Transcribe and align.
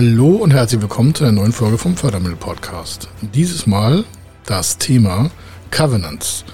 Hallo 0.00 0.36
und 0.36 0.52
herzlich 0.52 0.80
willkommen 0.80 1.12
zu 1.12 1.24
einer 1.24 1.32
neuen 1.32 1.50
Folge 1.50 1.76
vom 1.76 1.96
Fördermittel 1.96 2.36
Podcast. 2.36 3.08
Dieses 3.34 3.66
Mal 3.66 4.04
das 4.46 4.78
Thema 4.78 5.28
Covenants. 5.72 6.44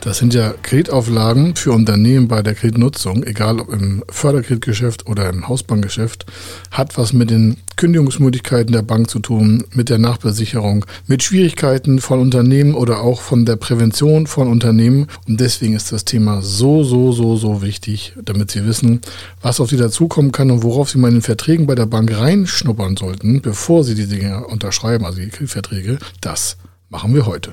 Das 0.00 0.18
sind 0.18 0.32
ja 0.32 0.54
Kreditauflagen 0.62 1.56
für 1.56 1.72
Unternehmen 1.72 2.28
bei 2.28 2.40
der 2.40 2.54
Kreditnutzung, 2.54 3.24
egal 3.24 3.58
ob 3.58 3.72
im 3.72 4.04
Förderkreditgeschäft 4.08 5.08
oder 5.08 5.28
im 5.28 5.48
Hausbankgeschäft, 5.48 6.24
hat 6.70 6.96
was 6.96 7.12
mit 7.12 7.30
den 7.30 7.56
Kündigungsmöglichkeiten 7.76 8.72
der 8.72 8.82
Bank 8.82 9.10
zu 9.10 9.18
tun, 9.18 9.64
mit 9.72 9.88
der 9.88 9.98
Nachbesicherung, 9.98 10.86
mit 11.08 11.24
Schwierigkeiten 11.24 12.00
von 12.00 12.20
Unternehmen 12.20 12.74
oder 12.74 13.00
auch 13.00 13.20
von 13.20 13.44
der 13.44 13.56
Prävention 13.56 14.28
von 14.28 14.46
Unternehmen. 14.46 15.08
Und 15.26 15.40
deswegen 15.40 15.74
ist 15.74 15.90
das 15.90 16.04
Thema 16.04 16.42
so, 16.42 16.84
so, 16.84 17.10
so, 17.10 17.36
so 17.36 17.60
wichtig, 17.60 18.14
damit 18.24 18.52
Sie 18.52 18.64
wissen, 18.64 19.00
was 19.42 19.58
auf 19.58 19.68
Sie 19.68 19.76
dazukommen 19.76 20.30
kann 20.30 20.52
und 20.52 20.62
worauf 20.62 20.90
Sie 20.90 20.98
mal 20.98 21.08
in 21.08 21.14
den 21.14 21.22
Verträgen 21.22 21.66
bei 21.66 21.74
der 21.74 21.86
Bank 21.86 22.16
reinschnuppern 22.16 22.96
sollten, 22.96 23.42
bevor 23.42 23.82
Sie 23.82 23.96
die 23.96 24.06
Dinge 24.06 24.46
unterschreiben, 24.46 25.04
also 25.04 25.20
die 25.20 25.28
Kreditverträge. 25.28 25.98
Das 26.20 26.56
machen 26.88 27.14
wir 27.14 27.26
heute. 27.26 27.52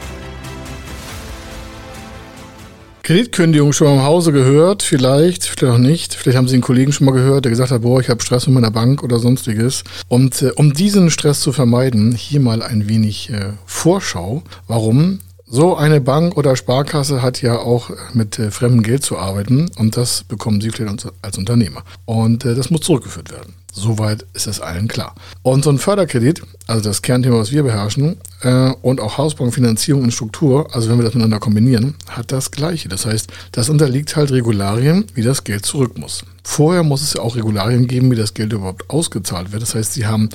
Kreditkündigung 3.03 3.73
schon 3.73 3.87
mal 3.87 3.95
im 3.95 4.03
Hause 4.03 4.31
gehört, 4.31 4.83
vielleicht, 4.83 5.45
vielleicht 5.45 5.73
auch 5.73 5.79
nicht. 5.79 6.13
Vielleicht 6.13 6.37
haben 6.37 6.47
Sie 6.47 6.53
einen 6.53 6.61
Kollegen 6.61 6.91
schon 6.91 7.05
mal 7.05 7.13
gehört, 7.13 7.45
der 7.45 7.49
gesagt 7.49 7.71
hat, 7.71 7.81
boah, 7.81 7.99
ich 7.99 8.09
habe 8.09 8.21
Stress 8.21 8.45
mit 8.45 8.53
meiner 8.53 8.69
Bank 8.69 9.01
oder 9.01 9.17
sonstiges. 9.17 9.83
Und 10.07 10.41
äh, 10.43 10.51
um 10.55 10.73
diesen 10.73 11.09
Stress 11.09 11.41
zu 11.41 11.51
vermeiden, 11.51 12.11
hier 12.13 12.39
mal 12.39 12.61
ein 12.61 12.87
wenig 12.87 13.31
äh, 13.31 13.53
Vorschau. 13.65 14.43
Warum? 14.67 15.19
So 15.47 15.75
eine 15.75 15.99
Bank 15.99 16.37
oder 16.37 16.55
Sparkasse 16.55 17.21
hat 17.21 17.41
ja 17.41 17.57
auch 17.57 17.89
mit 18.13 18.39
äh, 18.39 18.51
fremdem 18.51 18.83
Geld 18.83 19.03
zu 19.03 19.17
arbeiten 19.17 19.69
und 19.77 19.97
das 19.97 20.23
bekommen 20.23 20.61
Sie 20.61 20.69
vielleicht 20.69 21.07
als 21.21 21.37
Unternehmer. 21.37 21.83
Und 22.05 22.45
äh, 22.45 22.55
das 22.55 22.69
muss 22.69 22.81
zurückgeführt 22.81 23.31
werden. 23.31 23.55
Soweit 23.71 24.25
ist 24.33 24.47
es 24.47 24.59
allen 24.59 24.87
klar. 24.87 25.15
Und 25.43 25.63
so 25.63 25.69
ein 25.69 25.77
Förderkredit, 25.77 26.41
also 26.67 26.81
das 26.81 27.01
Kernthema, 27.01 27.37
was 27.37 27.51
wir 27.51 27.63
beherrschen, 27.63 28.17
äh, 28.41 28.71
und 28.81 28.99
auch 28.99 29.17
Hausbankfinanzierung 29.17 30.03
und 30.03 30.11
Struktur, 30.11 30.73
also 30.75 30.89
wenn 30.89 30.97
wir 30.97 31.03
das 31.03 31.13
miteinander 31.13 31.39
kombinieren, 31.39 31.95
hat 32.09 32.31
das 32.31 32.51
Gleiche. 32.51 32.89
Das 32.89 33.05
heißt, 33.05 33.31
das 33.51 33.69
unterliegt 33.69 34.15
halt 34.15 34.31
Regularien, 34.31 35.05
wie 35.13 35.21
das 35.21 35.43
Geld 35.43 35.65
zurück 35.65 35.97
muss. 35.97 36.23
Vorher 36.43 36.83
muss 36.83 37.01
es 37.01 37.13
ja 37.13 37.21
auch 37.21 37.35
Regularien 37.35 37.87
geben, 37.87 38.11
wie 38.11 38.15
das 38.15 38.33
Geld 38.33 38.51
überhaupt 38.51 38.89
ausgezahlt 38.89 39.51
wird. 39.51 39.61
Das 39.61 39.75
heißt, 39.75 39.93
Sie 39.93 40.05
haben 40.05 40.29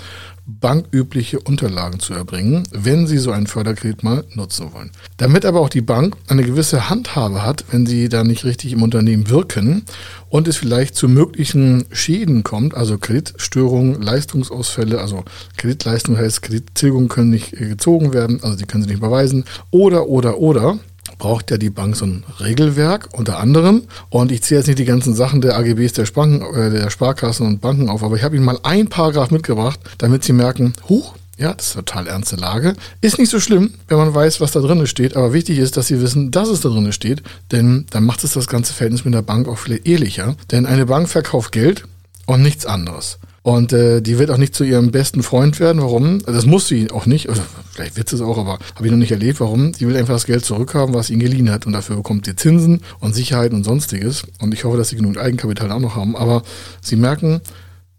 bankübliche 0.46 1.40
Unterlagen 1.40 1.98
zu 1.98 2.14
erbringen, 2.14 2.68
wenn 2.72 3.06
Sie 3.06 3.18
so 3.18 3.32
einen 3.32 3.48
Förderkredit 3.48 4.04
mal 4.04 4.24
nutzen 4.34 4.72
wollen. 4.72 4.92
Damit 5.16 5.44
aber 5.44 5.60
auch 5.60 5.68
die 5.68 5.80
Bank 5.80 6.16
eine 6.28 6.44
gewisse 6.44 6.88
Handhabe 6.88 7.44
hat, 7.44 7.64
wenn 7.70 7.84
Sie 7.84 8.08
da 8.08 8.22
nicht 8.22 8.44
richtig 8.44 8.72
im 8.72 8.82
Unternehmen 8.82 9.28
wirken 9.28 9.82
und 10.28 10.46
es 10.46 10.56
vielleicht 10.56 10.94
zu 10.94 11.08
möglichen 11.08 11.86
Schäden 11.90 12.44
kommt, 12.44 12.74
also 12.74 12.96
Kreditstörungen, 12.96 14.00
Leistungsausfälle, 14.00 15.00
also 15.00 15.24
Kreditleistung 15.56 16.16
heißt 16.16 16.42
Kredittilgungen 16.42 17.08
können 17.08 17.30
nicht 17.30 17.52
äh, 17.52 17.68
gezogen 17.68 18.12
werden, 18.12 18.42
also 18.42 18.56
Sie 18.56 18.66
können 18.66 18.84
sie 18.84 18.90
nicht 18.90 18.98
überweisen 18.98 19.44
oder, 19.70 20.06
oder, 20.06 20.38
oder 20.38 20.78
braucht 21.18 21.50
ja 21.50 21.58
die 21.58 21.70
Bank 21.70 21.96
so 21.96 22.06
ein 22.06 22.24
Regelwerk 22.40 23.08
unter 23.12 23.38
anderem. 23.38 23.82
Und 24.10 24.32
ich 24.32 24.42
zähle 24.42 24.60
jetzt 24.60 24.66
nicht 24.66 24.78
die 24.78 24.84
ganzen 24.84 25.14
Sachen 25.14 25.40
der 25.40 25.56
AGBs 25.56 25.94
der, 25.94 26.06
Spanken, 26.06 26.42
äh, 26.54 26.70
der 26.70 26.90
Sparkassen 26.90 27.46
und 27.46 27.60
Banken 27.60 27.88
auf, 27.88 28.02
aber 28.02 28.16
ich 28.16 28.22
habe 28.22 28.36
Ihnen 28.36 28.44
mal 28.44 28.58
ein 28.62 28.88
Paragraph 28.88 29.30
mitgebracht, 29.30 29.80
damit 29.98 30.24
Sie 30.24 30.32
merken, 30.32 30.74
huch, 30.88 31.14
ja, 31.38 31.52
das 31.52 31.68
ist 31.68 31.76
eine 31.76 31.84
total 31.84 32.06
ernste 32.06 32.36
Lage. 32.36 32.74
Ist 33.02 33.18
nicht 33.18 33.30
so 33.30 33.40
schlimm, 33.40 33.74
wenn 33.88 33.98
man 33.98 34.14
weiß, 34.14 34.40
was 34.40 34.52
da 34.52 34.60
drin 34.60 34.86
steht, 34.86 35.16
aber 35.16 35.32
wichtig 35.32 35.58
ist, 35.58 35.76
dass 35.76 35.88
Sie 35.88 36.00
wissen, 36.00 36.30
dass 36.30 36.48
es 36.48 36.60
da 36.60 36.70
drin 36.70 36.92
steht, 36.92 37.22
denn 37.52 37.86
dann 37.90 38.04
macht 38.04 38.24
es 38.24 38.32
das 38.32 38.46
ganze 38.46 38.72
Verhältnis 38.72 39.04
mit 39.04 39.12
der 39.12 39.22
Bank 39.22 39.46
auch 39.46 39.58
viel 39.58 39.80
ehrlicher. 39.84 40.36
Denn 40.50 40.64
eine 40.64 40.86
Bank 40.86 41.08
verkauft 41.08 41.52
Geld 41.52 41.84
und 42.24 42.42
nichts 42.42 42.64
anderes. 42.64 43.18
Und 43.46 43.72
äh, 43.72 44.02
die 44.02 44.18
wird 44.18 44.32
auch 44.32 44.38
nicht 44.38 44.56
zu 44.56 44.64
ihrem 44.64 44.90
besten 44.90 45.22
Freund 45.22 45.60
werden. 45.60 45.80
Warum? 45.80 46.18
Das 46.26 46.46
muss 46.46 46.66
sie 46.66 46.90
auch 46.90 47.06
nicht. 47.06 47.28
Also, 47.28 47.42
vielleicht 47.70 47.96
wird 47.96 48.08
sie 48.08 48.16
es 48.16 48.22
auch, 48.22 48.38
aber 48.38 48.58
habe 48.74 48.86
ich 48.86 48.90
noch 48.90 48.98
nicht 48.98 49.12
erlebt. 49.12 49.38
Warum? 49.38 49.70
Die 49.70 49.86
will 49.86 49.96
einfach 49.96 50.14
das 50.14 50.26
Geld 50.26 50.44
zurückhaben, 50.44 50.96
was 50.96 51.06
sie 51.06 51.12
ihnen 51.12 51.22
geliehen 51.22 51.52
hat. 51.52 51.64
Und 51.64 51.72
dafür 51.72 51.94
bekommt 51.94 52.26
sie 52.26 52.34
Zinsen 52.34 52.80
und 52.98 53.14
Sicherheiten 53.14 53.56
und 53.56 53.62
sonstiges. 53.62 54.24
Und 54.40 54.52
ich 54.52 54.64
hoffe, 54.64 54.76
dass 54.76 54.88
sie 54.88 54.96
genug 54.96 55.16
Eigenkapital 55.16 55.70
auch 55.70 55.78
noch 55.78 55.94
haben. 55.94 56.16
Aber 56.16 56.42
sie 56.80 56.96
merken, 56.96 57.40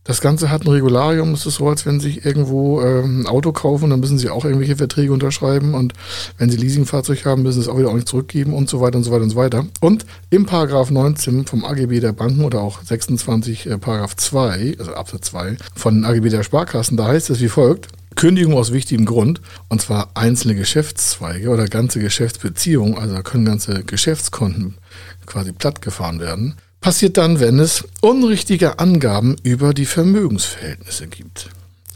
das 0.08 0.22
Ganze 0.22 0.50
hat 0.50 0.64
ein 0.64 0.70
Regularium. 0.70 1.34
Es 1.34 1.46
ist 1.46 1.56
so, 1.56 1.68
als 1.68 1.86
wenn 1.86 2.00
Sie 2.00 2.18
irgendwo 2.24 2.82
ähm, 2.82 3.22
ein 3.22 3.28
Auto 3.28 3.52
kaufen, 3.52 3.90
dann 3.90 4.00
müssen 4.00 4.18
Sie 4.18 4.30
auch 4.30 4.46
irgendwelche 4.46 4.78
Verträge 4.78 5.12
unterschreiben. 5.12 5.74
Und 5.74 5.94
wenn 6.38 6.50
Sie 6.50 6.56
Leasingfahrzeug 6.56 7.26
haben, 7.26 7.44
müssen 7.44 7.62
Sie 7.62 7.68
es 7.68 7.68
auch 7.68 7.78
wieder 7.78 7.90
auch 7.90 7.94
nicht 7.94 8.08
zurückgeben 8.08 8.54
und 8.54 8.70
so 8.70 8.80
weiter 8.80 8.98
und 8.98 9.04
so 9.04 9.12
weiter 9.12 9.24
und 9.24 9.30
so 9.32 9.36
weiter. 9.36 9.66
Und 9.82 10.06
im 10.30 10.46
Paragraph 10.46 10.92
19 10.92 11.46
vom 11.46 11.66
AGB 11.66 12.00
der 12.00 12.14
Banken 12.14 12.46
oder 12.46 12.62
auch 12.62 12.82
26 12.82 13.66
äh, 13.66 13.78
Paragraph 13.78 14.16
2, 14.16 14.78
also 14.80 14.94
Absatz 14.94 15.28
2 15.28 15.58
von 15.76 16.06
AGB 16.06 16.30
der 16.30 16.44
Sparkassen, 16.44 16.96
da 16.96 17.08
heißt 17.08 17.30
es 17.30 17.42
wie 17.42 17.50
folgt. 17.50 17.90
Kündigung 18.16 18.56
aus 18.56 18.72
wichtigem 18.72 19.06
Grund, 19.06 19.42
und 19.68 19.80
zwar 19.80 20.10
einzelne 20.16 20.56
Geschäftszweige 20.56 21.50
oder 21.50 21.68
ganze 21.68 22.00
Geschäftsbeziehungen, 22.00 22.98
also 22.98 23.14
da 23.14 23.22
können 23.22 23.46
ganze 23.46 23.84
Geschäftskonten 23.84 24.76
quasi 25.28 25.52
plattgefahren 25.52 26.20
werden 26.20 26.56
passiert 26.88 27.18
dann, 27.18 27.42
wenn 27.42 27.60
es 27.60 27.84
unrichtige 28.00 28.80
Angaben 28.80 29.36
über 29.44 29.74
die 29.74 29.86
Vermögensverhältnisse 29.86 31.08
gibt. 31.08 31.50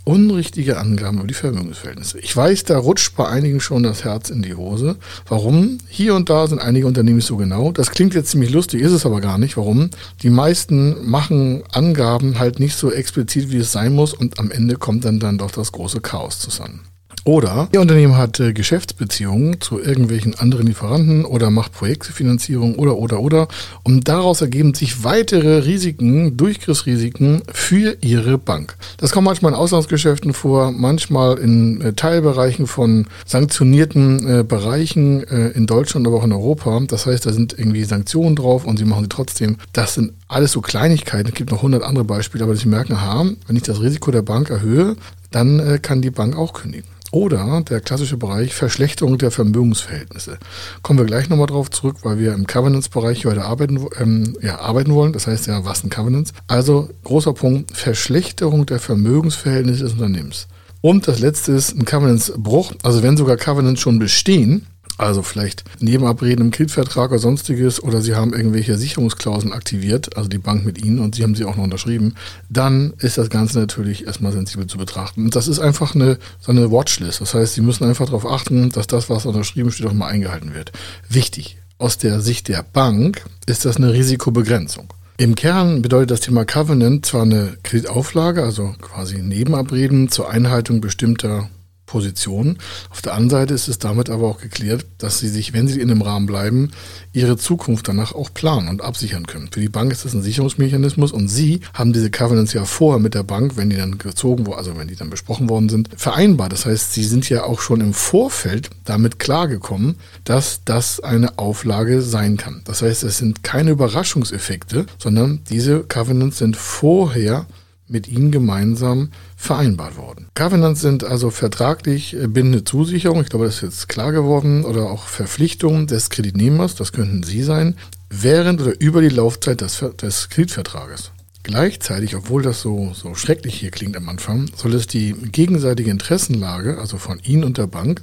Unrichtige 0.03 0.77
Angaben 0.77 1.19
über 1.19 1.27
die 1.27 1.33
Vermögensverhältnisse. 1.33 2.19
Ich 2.19 2.35
weiß, 2.35 2.65
da 2.65 2.77
rutscht 2.77 3.15
bei 3.15 3.25
einigen 3.25 3.61
schon 3.61 3.83
das 3.83 4.03
Herz 4.03 4.29
in 4.29 4.41
die 4.41 4.53
Hose. 4.53 4.97
Warum? 5.29 5.77
Hier 5.87 6.13
und 6.13 6.29
da 6.29 6.45
sind 6.45 6.59
einige 6.59 6.87
Unternehmen 6.87 7.21
so 7.21 7.37
genau. 7.37 7.71
Das 7.71 7.91
klingt 7.91 8.15
jetzt 8.15 8.31
ziemlich 8.31 8.49
lustig, 8.49 8.81
ist 8.81 8.91
es 8.91 9.05
aber 9.05 9.21
gar 9.21 9.37
nicht. 9.37 9.55
Warum? 9.55 9.91
Die 10.23 10.29
meisten 10.29 11.09
machen 11.09 11.63
Angaben 11.71 12.37
halt 12.37 12.59
nicht 12.59 12.75
so 12.75 12.91
explizit, 12.91 13.49
wie 13.49 13.59
es 13.59 13.71
sein 13.71 13.93
muss 13.93 14.13
und 14.13 14.39
am 14.39 14.51
Ende 14.51 14.75
kommt 14.75 15.05
dann, 15.05 15.21
dann 15.21 15.37
doch 15.37 15.51
das 15.51 15.71
große 15.71 16.01
Chaos 16.01 16.39
zusammen. 16.39 16.81
Oder 17.23 17.69
Ihr 17.71 17.81
Unternehmen 17.81 18.17
hat 18.17 18.39
äh, 18.39 18.51
Geschäftsbeziehungen 18.51 19.61
zu 19.61 19.79
irgendwelchen 19.79 20.33
anderen 20.33 20.65
Lieferanten 20.65 21.23
oder 21.23 21.51
macht 21.51 21.71
Projektfinanzierung 21.71 22.75
oder, 22.75 22.97
oder, 22.97 23.19
oder. 23.19 23.47
Und 23.83 24.07
daraus 24.07 24.41
ergeben 24.41 24.73
sich 24.73 25.03
weitere 25.03 25.59
Risiken, 25.59 26.35
Durchgriffsrisiken 26.35 27.43
für 27.53 27.95
Ihre 28.01 28.39
Bank. 28.39 28.75
Das 28.97 29.11
kommt 29.11 29.25
manchmal 29.25 29.51
in 29.51 29.57
Auslandsgeschäften 29.57 30.33
vor, 30.33 30.71
manchmal 30.71 31.37
in 31.37 31.81
äh, 31.81 31.93
Teilbereichen 31.93 32.65
von 32.65 33.05
sanktionierten 33.25 34.39
äh, 34.39 34.43
Bereichen 34.43 35.23
äh, 35.27 35.49
in 35.49 35.67
Deutschland, 35.67 36.07
aber 36.07 36.17
auch 36.17 36.23
in 36.23 36.33
Europa. 36.33 36.79
Das 36.87 37.05
heißt, 37.05 37.27
da 37.27 37.33
sind 37.33 37.53
irgendwie 37.57 37.83
Sanktionen 37.83 38.35
drauf 38.35 38.65
und 38.65 38.77
Sie 38.77 38.85
machen 38.85 39.03
sie 39.03 39.09
trotzdem. 39.09 39.57
Das 39.73 39.93
sind 39.93 40.13
alles 40.27 40.53
so 40.53 40.61
Kleinigkeiten. 40.61 41.29
Es 41.29 41.35
gibt 41.35 41.51
noch 41.51 41.61
hundert 41.61 41.83
andere 41.83 42.03
Beispiele, 42.03 42.43
aber 42.43 42.55
Sie 42.55 42.67
merken, 42.67 42.93
aha, 42.93 43.27
wenn 43.45 43.55
ich 43.55 43.63
das 43.63 43.79
Risiko 43.79 44.09
der 44.09 44.23
Bank 44.23 44.49
erhöhe, 44.49 44.95
dann 45.29 45.59
äh, 45.59 45.77
kann 45.79 46.01
die 46.01 46.09
Bank 46.09 46.35
auch 46.35 46.53
kündigen. 46.53 46.89
Oder 47.11 47.61
der 47.69 47.81
klassische 47.81 48.15
Bereich 48.15 48.53
Verschlechterung 48.53 49.17
der 49.17 49.31
Vermögensverhältnisse. 49.31 50.37
Kommen 50.81 50.99
wir 50.99 51.05
gleich 51.05 51.27
nochmal 51.27 51.47
drauf 51.47 51.69
zurück, 51.69 51.97
weil 52.03 52.19
wir 52.19 52.33
im 52.33 52.47
Covenants-Bereich 52.47 53.25
heute 53.25 53.43
arbeiten, 53.43 53.85
ähm, 53.99 54.37
ja, 54.41 54.59
arbeiten 54.59 54.93
wollen. 54.93 55.11
Das 55.11 55.27
heißt 55.27 55.47
ja, 55.47 55.65
was 55.65 55.79
sind 55.79 55.93
Covenants? 55.93 56.31
Also 56.47 56.89
großer 57.03 57.33
Punkt, 57.33 57.75
Verschlechterung 57.75 58.65
der 58.65 58.79
Vermögensverhältnisse 58.79 59.83
des 59.83 59.93
Unternehmens. 59.93 60.47
Und 60.79 61.07
das 61.07 61.19
letzte 61.19 61.51
ist 61.51 61.75
ein 61.77 61.85
Covenants-Bruch. 61.85 62.73
Also 62.81 63.03
wenn 63.03 63.17
sogar 63.17 63.35
Covenants 63.35 63.81
schon 63.81 63.99
bestehen, 63.99 64.65
also 65.01 65.23
vielleicht 65.23 65.63
Nebenabreden 65.81 66.45
im 66.45 66.51
Kreditvertrag 66.51 67.11
oder 67.11 67.19
sonstiges 67.19 67.81
oder 67.81 68.01
Sie 68.01 68.15
haben 68.15 68.33
irgendwelche 68.33 68.77
Sicherungsklauseln 68.77 69.53
aktiviert, 69.53 70.15
also 70.15 70.29
die 70.29 70.37
Bank 70.37 70.65
mit 70.65 70.83
Ihnen 70.83 70.99
und 70.99 71.15
Sie 71.15 71.23
haben 71.23 71.35
sie 71.35 71.45
auch 71.45 71.55
noch 71.55 71.63
unterschrieben, 71.63 72.15
dann 72.49 72.93
ist 72.99 73.17
das 73.17 73.29
Ganze 73.29 73.59
natürlich 73.59 74.05
erstmal 74.05 74.31
sensibel 74.31 74.67
zu 74.67 74.77
betrachten. 74.77 75.25
Und 75.25 75.35
das 75.35 75.47
ist 75.47 75.59
einfach 75.59 75.95
eine, 75.95 76.17
so 76.39 76.51
eine 76.51 76.71
Watchlist. 76.71 77.21
Das 77.21 77.33
heißt, 77.33 77.53
Sie 77.55 77.61
müssen 77.61 77.85
einfach 77.85 78.05
darauf 78.05 78.25
achten, 78.25 78.69
dass 78.69 78.87
das, 78.87 79.09
was 79.09 79.25
unterschrieben 79.25 79.71
steht, 79.71 79.87
auch 79.87 79.93
mal 79.93 80.07
eingehalten 80.07 80.53
wird. 80.53 80.71
Wichtig. 81.09 81.57
Aus 81.77 81.97
der 81.97 82.21
Sicht 82.21 82.47
der 82.47 82.63
Bank 82.63 83.25
ist 83.47 83.65
das 83.65 83.77
eine 83.77 83.91
Risikobegrenzung. 83.91 84.93
Im 85.17 85.33
Kern 85.33 85.81
bedeutet 85.81 86.11
das 86.11 86.19
Thema 86.19 86.45
Covenant 86.45 87.05
zwar 87.05 87.23
eine 87.23 87.57
Kreditauflage, 87.63 88.43
also 88.43 88.75
quasi 88.81 89.19
Nebenabreden 89.21 90.09
zur 90.09 90.29
Einhaltung 90.29 90.79
bestimmter 90.79 91.49
Position. 91.91 92.57
Auf 92.89 93.01
der 93.01 93.13
anderen 93.15 93.29
Seite 93.29 93.53
ist 93.53 93.67
es 93.67 93.77
damit 93.77 94.09
aber 94.09 94.29
auch 94.29 94.39
geklärt, 94.39 94.85
dass 94.97 95.19
sie 95.19 95.27
sich, 95.27 95.51
wenn 95.51 95.67
sie 95.67 95.81
in 95.81 95.89
dem 95.89 96.01
Rahmen 96.01 96.25
bleiben, 96.25 96.71
ihre 97.11 97.35
Zukunft 97.35 97.89
danach 97.89 98.13
auch 98.13 98.33
planen 98.33 98.69
und 98.69 98.81
absichern 98.81 99.27
können. 99.27 99.49
Für 99.51 99.59
die 99.59 99.67
Bank 99.67 99.91
ist 99.91 100.05
das 100.05 100.13
ein 100.13 100.21
Sicherungsmechanismus 100.21 101.11
und 101.11 101.27
sie 101.27 101.59
haben 101.73 101.91
diese 101.91 102.09
Covenants 102.09 102.53
ja 102.53 102.63
vorher 102.63 103.01
mit 103.01 103.13
der 103.13 103.23
Bank, 103.23 103.57
wenn 103.57 103.69
die 103.69 103.75
dann 103.75 103.97
gezogen 103.97 104.47
wurden, 104.47 104.57
also 104.57 104.77
wenn 104.77 104.87
die 104.87 104.95
dann 104.95 105.09
besprochen 105.09 105.49
worden 105.49 105.67
sind, 105.67 105.89
vereinbart. 105.97 106.53
Das 106.53 106.65
heißt, 106.65 106.93
sie 106.93 107.03
sind 107.03 107.27
ja 107.27 107.43
auch 107.43 107.59
schon 107.59 107.81
im 107.81 107.93
Vorfeld 107.93 108.69
damit 108.85 109.19
klargekommen, 109.19 109.97
dass 110.23 110.61
das 110.63 111.01
eine 111.01 111.37
Auflage 111.39 112.01
sein 112.01 112.37
kann. 112.37 112.61
Das 112.63 112.81
heißt, 112.81 113.03
es 113.03 113.17
sind 113.17 113.43
keine 113.43 113.71
Überraschungseffekte, 113.71 114.85
sondern 114.97 115.41
diese 115.49 115.81
Covenants 115.81 116.37
sind 116.37 116.55
vorher 116.55 117.47
mit 117.91 118.07
ihnen 118.07 118.31
gemeinsam 118.31 119.09
vereinbart 119.35 119.97
worden. 119.97 120.27
Covenants 120.33 120.81
sind 120.81 121.03
also 121.03 121.29
vertraglich 121.29 122.15
äh, 122.15 122.27
bindende 122.27 122.63
Zusicherungen, 122.63 123.23
ich 123.23 123.29
glaube, 123.29 123.45
das 123.45 123.55
ist 123.55 123.61
jetzt 123.61 123.89
klar 123.89 124.11
geworden, 124.11 124.65
oder 124.65 124.89
auch 124.89 125.07
Verpflichtungen 125.07 125.87
des 125.87 126.09
Kreditnehmers, 126.09 126.75
das 126.75 126.91
könnten 126.91 127.23
Sie 127.23 127.43
sein, 127.43 127.75
während 128.09 128.61
oder 128.61 128.79
über 128.79 129.01
die 129.01 129.09
Laufzeit 129.09 129.61
des, 129.61 129.83
des 130.01 130.29
Kreditvertrages. 130.29 131.11
Gleichzeitig, 131.43 132.15
obwohl 132.15 132.43
das 132.43 132.61
so, 132.61 132.91
so 132.93 133.15
schrecklich 133.15 133.55
hier 133.55 133.71
klingt 133.71 133.97
am 133.97 134.07
Anfang, 134.09 134.49
soll 134.55 134.75
es 134.75 134.85
die 134.85 135.13
gegenseitige 135.13 135.89
Interessenlage, 135.89 136.77
also 136.77 136.97
von 136.97 137.19
Ihnen 137.23 137.43
und 137.43 137.57
der 137.57 137.65
Bank, 137.65 138.01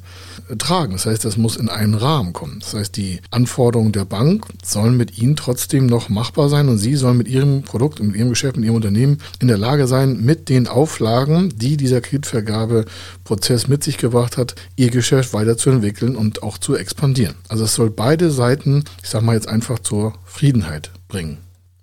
äh, 0.48 0.56
tragen. 0.56 0.92
Das 0.92 1.06
heißt, 1.06 1.24
das 1.24 1.36
muss 1.36 1.56
in 1.56 1.68
einen 1.68 1.94
Rahmen 1.94 2.32
kommen. 2.32 2.58
Das 2.58 2.74
heißt, 2.74 2.96
die 2.96 3.20
Anforderungen 3.30 3.92
der 3.92 4.04
Bank 4.04 4.46
sollen 4.64 4.96
mit 4.96 5.18
Ihnen 5.18 5.36
trotzdem 5.36 5.86
noch 5.86 6.08
machbar 6.08 6.48
sein 6.48 6.68
und 6.68 6.78
Sie 6.78 6.96
sollen 6.96 7.16
mit 7.16 7.28
Ihrem 7.28 7.62
Produkt, 7.62 8.02
mit 8.02 8.16
Ihrem 8.16 8.30
Geschäft, 8.30 8.56
mit 8.56 8.64
Ihrem 8.64 8.76
Unternehmen 8.76 9.18
in 9.40 9.46
der 9.46 9.58
Lage 9.58 9.86
sein, 9.86 10.20
mit 10.24 10.48
den 10.48 10.66
Auflagen, 10.66 11.52
die 11.56 11.76
dieser 11.76 12.00
Kreditvergabeprozess 12.00 13.68
mit 13.68 13.84
sich 13.84 13.98
gebracht 13.98 14.36
hat, 14.36 14.56
Ihr 14.74 14.90
Geschäft 14.90 15.32
weiterzuentwickeln 15.32 16.16
und 16.16 16.42
auch 16.42 16.58
zu 16.58 16.76
expandieren. 16.76 17.36
Also 17.48 17.64
es 17.64 17.74
soll 17.74 17.90
beide 17.90 18.32
Seiten, 18.32 18.82
ich 19.02 19.08
sage 19.08 19.24
mal 19.24 19.34
jetzt 19.34 19.48
einfach 19.48 19.78
zur 19.78 20.14
Friedenheit 20.24 20.90
bringen. 21.06 21.38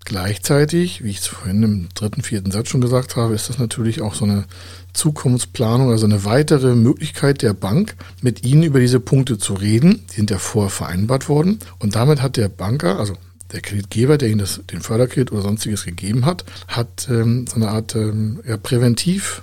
Gleichzeitig, 0.05 1.03
wie 1.03 1.09
ich 1.09 1.17
es 1.17 1.27
vorhin 1.27 1.63
im 1.63 1.89
dritten, 1.95 2.21
vierten 2.21 2.51
Satz 2.51 2.69
schon 2.69 2.79
gesagt 2.79 3.15
habe, 3.15 3.33
ist 3.33 3.49
das 3.49 3.57
natürlich 3.57 4.01
auch 4.01 4.13
so 4.13 4.25
eine 4.25 4.45
Zukunftsplanung, 4.93 5.89
also 5.89 6.05
eine 6.05 6.23
weitere 6.25 6.75
Möglichkeit 6.75 7.41
der 7.41 7.53
Bank, 7.53 7.95
mit 8.21 8.45
Ihnen 8.45 8.61
über 8.61 8.79
diese 8.79 8.99
Punkte 8.99 9.39
zu 9.39 9.55
reden. 9.55 10.05
Die 10.11 10.17
sind 10.17 10.29
ja 10.29 10.37
vorher 10.37 10.69
vereinbart 10.69 11.27
worden. 11.27 11.59
Und 11.79 11.95
damit 11.95 12.21
hat 12.21 12.37
der 12.37 12.49
Banker, 12.49 12.99
also 12.99 13.15
der 13.51 13.61
Kreditgeber, 13.61 14.19
der 14.19 14.29
Ihnen 14.29 14.39
das, 14.39 14.61
den 14.71 14.81
Förderkredit 14.81 15.31
oder 15.31 15.41
sonstiges 15.41 15.85
gegeben 15.85 16.25
hat, 16.25 16.45
hat 16.67 17.07
ähm, 17.09 17.47
so 17.47 17.55
eine 17.55 17.69
Art 17.69 17.95
ähm, 17.95 18.41
ja, 18.47 18.57
Präventiv- 18.57 19.41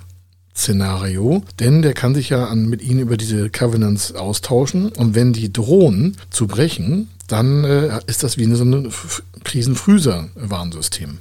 Szenario, 0.55 1.43
denn 1.59 1.81
der 1.81 1.93
kann 1.93 2.13
sich 2.13 2.29
ja 2.29 2.45
an, 2.45 2.67
mit 2.67 2.81
Ihnen 2.81 2.99
über 2.99 3.17
diese 3.17 3.49
Covenants 3.49 4.13
austauschen 4.13 4.89
und 4.89 5.15
wenn 5.15 5.33
die 5.33 5.51
drohen 5.51 6.17
zu 6.29 6.47
brechen, 6.47 7.09
dann 7.27 7.63
äh, 7.63 7.99
ist 8.05 8.23
das 8.23 8.37
wie 8.37 8.43
eine, 8.43 8.55
so 8.55 8.63
ein 8.63 8.91
Krisenfrüser-Warnsystem. 9.43 11.17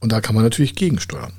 Und 0.00 0.12
da 0.12 0.20
kann 0.20 0.34
man 0.34 0.44
natürlich 0.44 0.74
gegensteuern. 0.74 1.32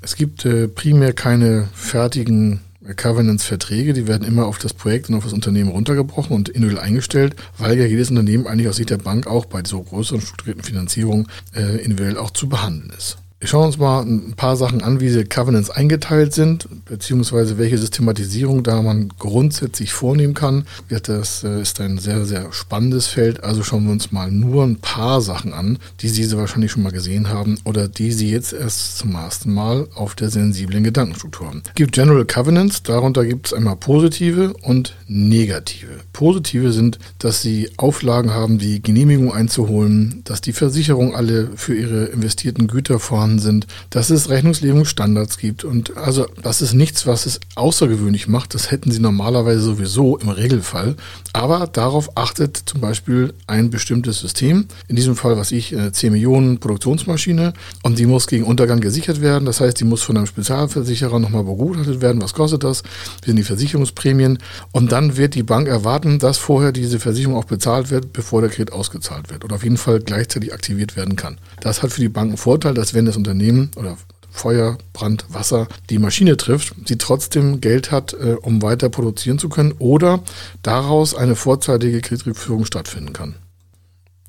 Es 0.00 0.14
gibt 0.14 0.44
äh, 0.44 0.68
primär 0.68 1.12
keine 1.12 1.68
fertigen 1.74 2.60
Covenants-Verträge, 2.94 3.92
die 3.92 4.06
werden 4.06 4.26
immer 4.26 4.46
auf 4.46 4.58
das 4.58 4.72
Projekt 4.72 5.08
und 5.08 5.16
auf 5.16 5.24
das 5.24 5.32
Unternehmen 5.32 5.70
runtergebrochen 5.70 6.36
und 6.36 6.48
individuell 6.48 6.84
eingestellt, 6.84 7.34
weil 7.58 7.78
ja 7.78 7.84
jedes 7.84 8.10
Unternehmen 8.10 8.46
eigentlich 8.46 8.68
aus 8.68 8.76
Sicht 8.76 8.90
der 8.90 8.98
Bank 8.98 9.26
auch 9.26 9.46
bei 9.46 9.62
so 9.64 9.82
größeren 9.82 10.20
strukturierten 10.20 10.62
Finanzierungen 10.62 11.26
äh, 11.54 11.82
individuell 11.82 12.16
auch 12.16 12.30
zu 12.30 12.48
behandeln 12.48 12.92
ist. 12.96 13.18
Wir 13.38 13.48
schauen 13.48 13.66
uns 13.66 13.76
mal 13.76 14.00
ein 14.00 14.32
paar 14.32 14.56
Sachen 14.56 14.80
an, 14.80 14.98
wie 14.98 15.08
diese 15.08 15.26
Covenants 15.26 15.68
eingeteilt 15.68 16.32
sind, 16.32 16.66
beziehungsweise 16.86 17.58
welche 17.58 17.76
Systematisierung 17.76 18.62
da 18.62 18.80
man 18.80 19.10
grundsätzlich 19.18 19.92
vornehmen 19.92 20.32
kann. 20.32 20.64
Das 20.88 21.44
äh, 21.44 21.60
ist 21.60 21.78
ein 21.82 21.98
sehr, 21.98 22.24
sehr 22.24 22.50
spannendes 22.54 23.08
Feld. 23.08 23.44
Also 23.44 23.62
schauen 23.62 23.84
wir 23.84 23.92
uns 23.92 24.10
mal 24.10 24.30
nur 24.30 24.64
ein 24.64 24.76
paar 24.76 25.20
Sachen 25.20 25.52
an, 25.52 25.78
die 26.00 26.08
Sie 26.08 26.34
wahrscheinlich 26.34 26.72
schon 26.72 26.82
mal 26.82 26.92
gesehen 26.92 27.28
haben 27.28 27.58
oder 27.64 27.88
die 27.88 28.10
Sie 28.12 28.30
jetzt 28.30 28.54
erst 28.54 28.96
zum 28.96 29.14
ersten 29.14 29.52
Mal 29.52 29.86
auf 29.94 30.14
der 30.14 30.30
sensiblen 30.30 30.82
Gedankenstruktur 30.82 31.48
haben. 31.48 31.62
Es 31.66 31.74
gibt 31.74 31.92
General 31.92 32.24
Covenants, 32.24 32.84
darunter 32.84 33.26
gibt 33.26 33.48
es 33.48 33.52
einmal 33.52 33.76
positive 33.76 34.54
und 34.62 34.96
negative. 35.08 35.88
Positive 36.14 36.72
sind, 36.72 36.98
dass 37.18 37.42
Sie 37.42 37.68
Auflagen 37.76 38.32
haben, 38.32 38.56
die 38.56 38.80
Genehmigung 38.80 39.30
einzuholen, 39.34 40.22
dass 40.24 40.40
die 40.40 40.54
Versicherung 40.54 41.14
alle 41.14 41.50
für 41.54 41.74
ihre 41.74 42.06
investierten 42.06 42.66
Güter 42.66 42.98
vorhanden 42.98 43.25
vorhanden 43.26 43.38
sind, 43.40 43.66
dass 43.90 44.10
es 44.10 44.30
Rechnungslegungsstandards 44.30 45.38
gibt 45.38 45.64
und 45.64 45.96
also 45.96 46.26
das 46.42 46.62
ist 46.62 46.74
nichts, 46.74 47.06
was 47.06 47.26
es 47.26 47.40
außergewöhnlich 47.56 48.28
macht. 48.28 48.54
Das 48.54 48.70
hätten 48.70 48.92
sie 48.92 49.00
normalerweise 49.00 49.60
sowieso 49.60 50.16
im 50.18 50.28
Regelfall. 50.28 50.94
Aber 51.32 51.66
darauf 51.66 52.16
achtet 52.16 52.56
zum 52.66 52.80
Beispiel 52.80 53.34
ein 53.46 53.70
bestimmtes 53.70 54.20
System. 54.20 54.66
In 54.88 54.96
diesem 54.96 55.16
Fall, 55.16 55.36
was 55.36 55.52
ich, 55.52 55.76
eine 55.76 55.92
10 55.92 56.12
Millionen 56.12 56.58
Produktionsmaschine 56.58 57.52
und 57.82 57.98
die 57.98 58.06
muss 58.06 58.26
gegen 58.26 58.44
Untergang 58.44 58.80
gesichert 58.80 59.20
werden. 59.20 59.44
Das 59.44 59.60
heißt, 59.60 59.80
die 59.80 59.84
muss 59.84 60.02
von 60.02 60.16
einem 60.16 60.26
Spezialversicherer 60.26 61.18
nochmal 61.18 61.44
begutachtet 61.44 62.00
werden. 62.00 62.22
Was 62.22 62.32
kostet 62.32 62.62
das? 62.62 62.82
Wie 63.22 63.26
sind 63.26 63.36
die 63.36 63.42
Versicherungsprämien? 63.42 64.38
Und 64.72 64.92
dann 64.92 65.16
wird 65.16 65.34
die 65.34 65.42
Bank 65.42 65.68
erwarten, 65.68 66.18
dass 66.18 66.38
vorher 66.38 66.72
diese 66.72 67.00
Versicherung 67.00 67.36
auch 67.36 67.44
bezahlt 67.44 67.90
wird, 67.90 68.12
bevor 68.12 68.40
der 68.40 68.50
Kredit 68.50 68.72
ausgezahlt 68.72 69.30
wird 69.30 69.44
oder 69.44 69.56
auf 69.56 69.64
jeden 69.64 69.76
Fall 69.76 70.00
gleichzeitig 70.00 70.54
aktiviert 70.54 70.96
werden 70.96 71.16
kann. 71.16 71.38
Das 71.60 71.82
hat 71.82 71.92
für 71.92 72.00
die 72.00 72.08
Bank 72.08 72.28
einen 72.28 72.36
Vorteil, 72.36 72.74
dass 72.74 72.94
wenn 72.94 73.06
das 73.06 73.15
das 73.16 73.18
Unternehmen 73.18 73.70
oder 73.76 73.96
Feuer, 74.30 74.76
Brand, 74.92 75.24
Wasser 75.30 75.66
die 75.88 75.98
Maschine 75.98 76.36
trifft, 76.36 76.74
sie 76.84 76.98
trotzdem 76.98 77.62
Geld 77.62 77.90
hat, 77.90 78.12
äh, 78.12 78.36
um 78.40 78.60
weiter 78.60 78.90
produzieren 78.90 79.38
zu 79.38 79.48
können 79.48 79.72
oder 79.78 80.22
daraus 80.62 81.14
eine 81.14 81.36
vorzeitige 81.36 82.02
Kreditrückführung 82.02 82.66
stattfinden 82.66 83.14
kann. 83.14 83.36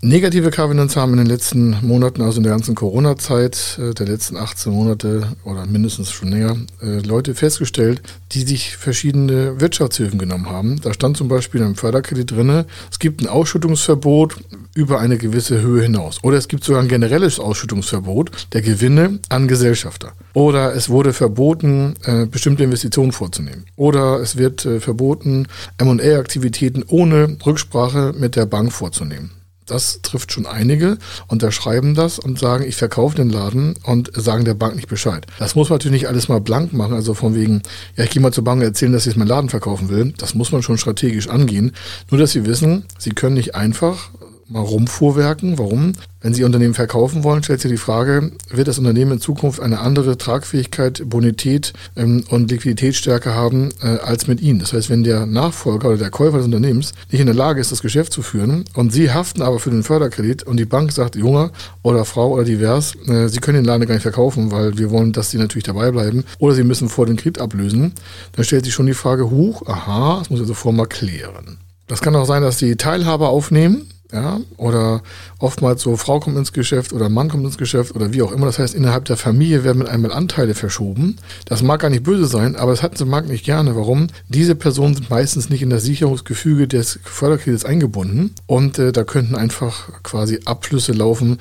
Negative 0.02 0.52
Covenants 0.52 0.96
haben 0.96 1.14
in 1.14 1.18
den 1.18 1.26
letzten 1.26 1.76
Monaten, 1.82 2.22
also 2.22 2.38
in 2.38 2.44
der 2.44 2.52
ganzen 2.52 2.76
Corona-Zeit, 2.76 3.80
äh, 3.82 3.96
der 3.96 4.06
letzten 4.06 4.38
18 4.38 4.72
Monate 4.72 5.30
oder 5.44 5.66
mindestens 5.66 6.12
schon 6.12 6.28
länger, 6.28 6.56
äh, 6.84 7.00
Leute 7.00 7.34
festgestellt, 7.34 8.04
die 8.32 8.42
sich 8.42 8.78
verschiedene 8.78 9.60
Wirtschaftshilfen 9.60 10.20
genommen 10.20 10.52
haben. 10.52 10.80
Da 10.82 10.94
stand 10.94 11.18
zum 11.18 11.30
Beispiel 11.30 11.62
im 11.62 11.74
Förderkredit 11.74 12.30
drin, 12.30 12.66
es 12.92 13.00
gibt 13.00 13.22
ein 13.22 13.28
Ausschüttungsverbot 13.28 14.36
über 14.76 15.00
eine 15.00 15.18
gewisse 15.18 15.62
Höhe 15.62 15.82
hinaus. 15.82 16.24
Oder 16.24 16.38
es 16.38 16.48
gibt 16.48 16.64
sogar 16.64 16.84
ein 16.84 16.90
generelles 16.90 17.40
Ausschüttungsverbot 17.40 18.50
der 18.54 18.62
Gewinne 18.62 19.18
an 19.30 19.48
Gesellschafter. 19.48 20.12
Oder 20.34 20.76
es 20.76 20.90
wurde 20.90 21.12
verboten, 21.12 21.96
äh, 22.04 22.28
bestimmte 22.28 22.64
Investitionen 22.64 23.14
vorzunehmen. 23.14 23.66
Oder 23.76 24.20
es 24.20 24.38
wird 24.38 24.62
verboten, 24.62 25.48
M&A-Aktivitäten 25.80 26.84
ohne 26.88 27.36
Rücksprache 27.44 28.14
mit 28.16 28.36
der 28.36 28.46
Bank 28.46 28.72
vorzunehmen. 28.72 29.32
Das 29.68 30.00
trifft 30.02 30.32
schon 30.32 30.46
einige, 30.46 30.98
unterschreiben 31.28 31.94
das 31.94 32.20
und 32.20 32.40
sagen, 32.40 32.64
ich 32.66 32.78
verkaufe 32.78 33.18
den 33.18 33.30
Laden 33.30 33.76
und 33.84 34.12
sagen 34.16 34.46
der 34.46 34.54
Bank 34.54 34.76
nicht 34.76 34.88
Bescheid. 34.88 35.28
Das 35.40 35.56
muss 35.56 35.70
man 35.70 35.76
natürlich 35.76 36.02
nicht 36.02 36.08
alles 36.08 36.30
mal 36.30 36.40
blank 36.40 36.72
machen, 36.72 36.94
also 36.94 37.14
von 37.14 37.36
wegen, 37.36 37.62
ja, 37.98 38.06
ich 38.06 38.10
gehe 38.10 38.22
mal 38.22 38.32
zur 38.32 38.46
Bank 38.46 38.62
und 38.62 38.66
erzählen, 38.66 38.94
dass 38.94 39.06
ich 39.06 39.18
meinen 39.18 39.28
Laden 39.28 39.50
verkaufen 39.50 39.90
will. 39.90 40.14
Das 40.18 40.36
muss 40.36 40.54
man 40.54 40.64
schon 40.64 40.78
strategisch 40.78 41.28
angehen. 41.28 41.74
Nur, 42.10 42.20
dass 42.20 42.32
Sie 42.32 42.46
wissen, 42.46 42.86
Sie 42.98 43.12
können 43.12 43.36
nicht 43.36 43.56
einfach 43.56 44.10
mal 44.50 44.62
rumfuhrwerken. 44.62 45.58
Warum? 45.58 45.94
Wenn 46.20 46.34
Sie 46.34 46.44
Unternehmen 46.44 46.74
verkaufen 46.74 47.24
wollen, 47.24 47.44
stellt 47.44 47.62
sich 47.62 47.72
die 47.72 47.78
Frage, 47.78 48.32
wird 48.50 48.68
das 48.68 48.80
Unternehmen 48.80 49.14
in 49.14 49.22
Zukunft 49.22 49.60
eine 49.60 49.80
andere 49.80 50.18
Tragfähigkeit, 50.18 51.04
Bonität 51.06 51.74
ähm, 51.96 52.24
und 52.30 52.50
Liquiditätsstärke 52.50 53.36
haben 53.36 53.70
äh, 53.82 54.00
als 54.00 54.28
mit 54.28 54.42
Ihnen? 54.42 54.60
Das 54.60 54.74
heißt, 54.74 54.90
wenn 54.90 55.04
der 55.04 55.26
Nachfolger 55.26 55.90
oder 55.90 55.98
der 55.98 56.10
Käufer 56.10 56.38
des 56.38 56.46
Unternehmens 56.46 56.94
nicht 57.12 57.22
in 57.22 57.28
der 57.28 57.36
Lage 57.36 57.62
ist, 57.62 57.72
das 57.72 57.82
Geschäft 57.82 58.14
zu 58.14 58.22
führen 58.22 58.66
und 58.74 58.92
Sie 58.92 59.12
haften 59.12 59.42
aber 59.42 59.60
für 59.60 59.70
den 59.70 59.84
Förderkredit 59.84 60.44
und 60.44 60.58
die 60.58 60.66
Bank 60.66 60.92
sagt, 60.92 61.16
Junge 61.16 61.52
oder 61.84 62.04
Frau 62.04 62.34
oder 62.34 62.44
divers, 62.44 62.96
äh, 63.08 63.28
Sie 63.28 63.40
können 63.40 63.58
den 63.58 63.66
Laden 63.66 63.86
gar 63.86 63.94
nicht 63.94 64.04
verkaufen, 64.04 64.52
weil 64.52 64.78
wir 64.78 64.90
wollen, 64.90 65.14
dass 65.14 65.30
Sie 65.30 65.38
natürlich 65.38 65.66
dabei 65.66 65.92
bleiben 65.92 66.24
oder 66.40 66.56
Sie 66.56 66.64
müssen 66.64 66.90
vor 66.90 67.06
den 67.06 67.18
Kredit 67.18 67.40
ablösen, 67.40 67.94
dann 68.34 68.44
stellt 68.44 68.66
sich 68.66 68.74
schon 68.74 68.88
die 68.88 68.94
Frage, 68.94 69.30
huch, 69.30 69.68
aha, 69.68 70.20
das 70.20 70.30
muss 70.30 70.42
ich 70.42 70.48
sofort 70.48 70.76
mal 70.76 70.88
klären. 70.88 71.60
Das 71.88 72.02
kann 72.02 72.16
auch 72.16 72.26
sein, 72.26 72.42
dass 72.42 72.58
die 72.58 72.76
Teilhaber 72.76 73.30
aufnehmen, 73.30 73.88
ja, 74.12 74.40
oder 74.56 75.02
oftmals 75.40 75.82
so 75.82 75.98
Frau 75.98 76.20
kommt 76.20 76.38
ins 76.38 76.54
Geschäft 76.54 76.94
oder 76.94 77.10
Mann 77.10 77.30
kommt 77.30 77.44
ins 77.44 77.58
Geschäft 77.58 77.94
oder 77.94 78.14
wie 78.14 78.22
auch 78.22 78.32
immer. 78.32 78.46
Das 78.46 78.58
heißt, 78.58 78.74
innerhalb 78.74 79.06
der 79.06 79.18
Familie 79.18 79.64
werden 79.64 79.80
mit 79.80 79.90
einmal 79.90 80.14
Anteile 80.14 80.54
verschoben. 80.54 81.18
Das 81.46 81.62
mag 81.62 81.82
gar 81.82 81.90
nicht 81.90 82.04
böse 82.04 82.26
sein, 82.26 82.56
aber 82.56 82.72
das 82.72 82.84
hatten 82.84 82.96
sie 82.96 83.06
mag 83.06 83.28
nicht 83.28 83.44
gerne. 83.44 83.76
Warum? 83.76 84.08
Diese 84.30 84.56
Personen 84.56 84.96
sind 84.96 85.10
meistens 85.10 85.50
nicht 85.50 85.62
in 85.62 85.70
das 85.70 85.84
Sicherungsgefüge 85.84 86.68
des 86.68 87.00
Förderkredits 87.04 87.66
eingebunden 87.66 88.34
und 88.46 88.80
äh, 88.80 88.94
da 88.94 89.04
könnten 89.04 89.36
einfach 89.36 89.90
quasi 90.04 90.40
Abschlüsse 90.46 90.94
laufen, 90.94 91.40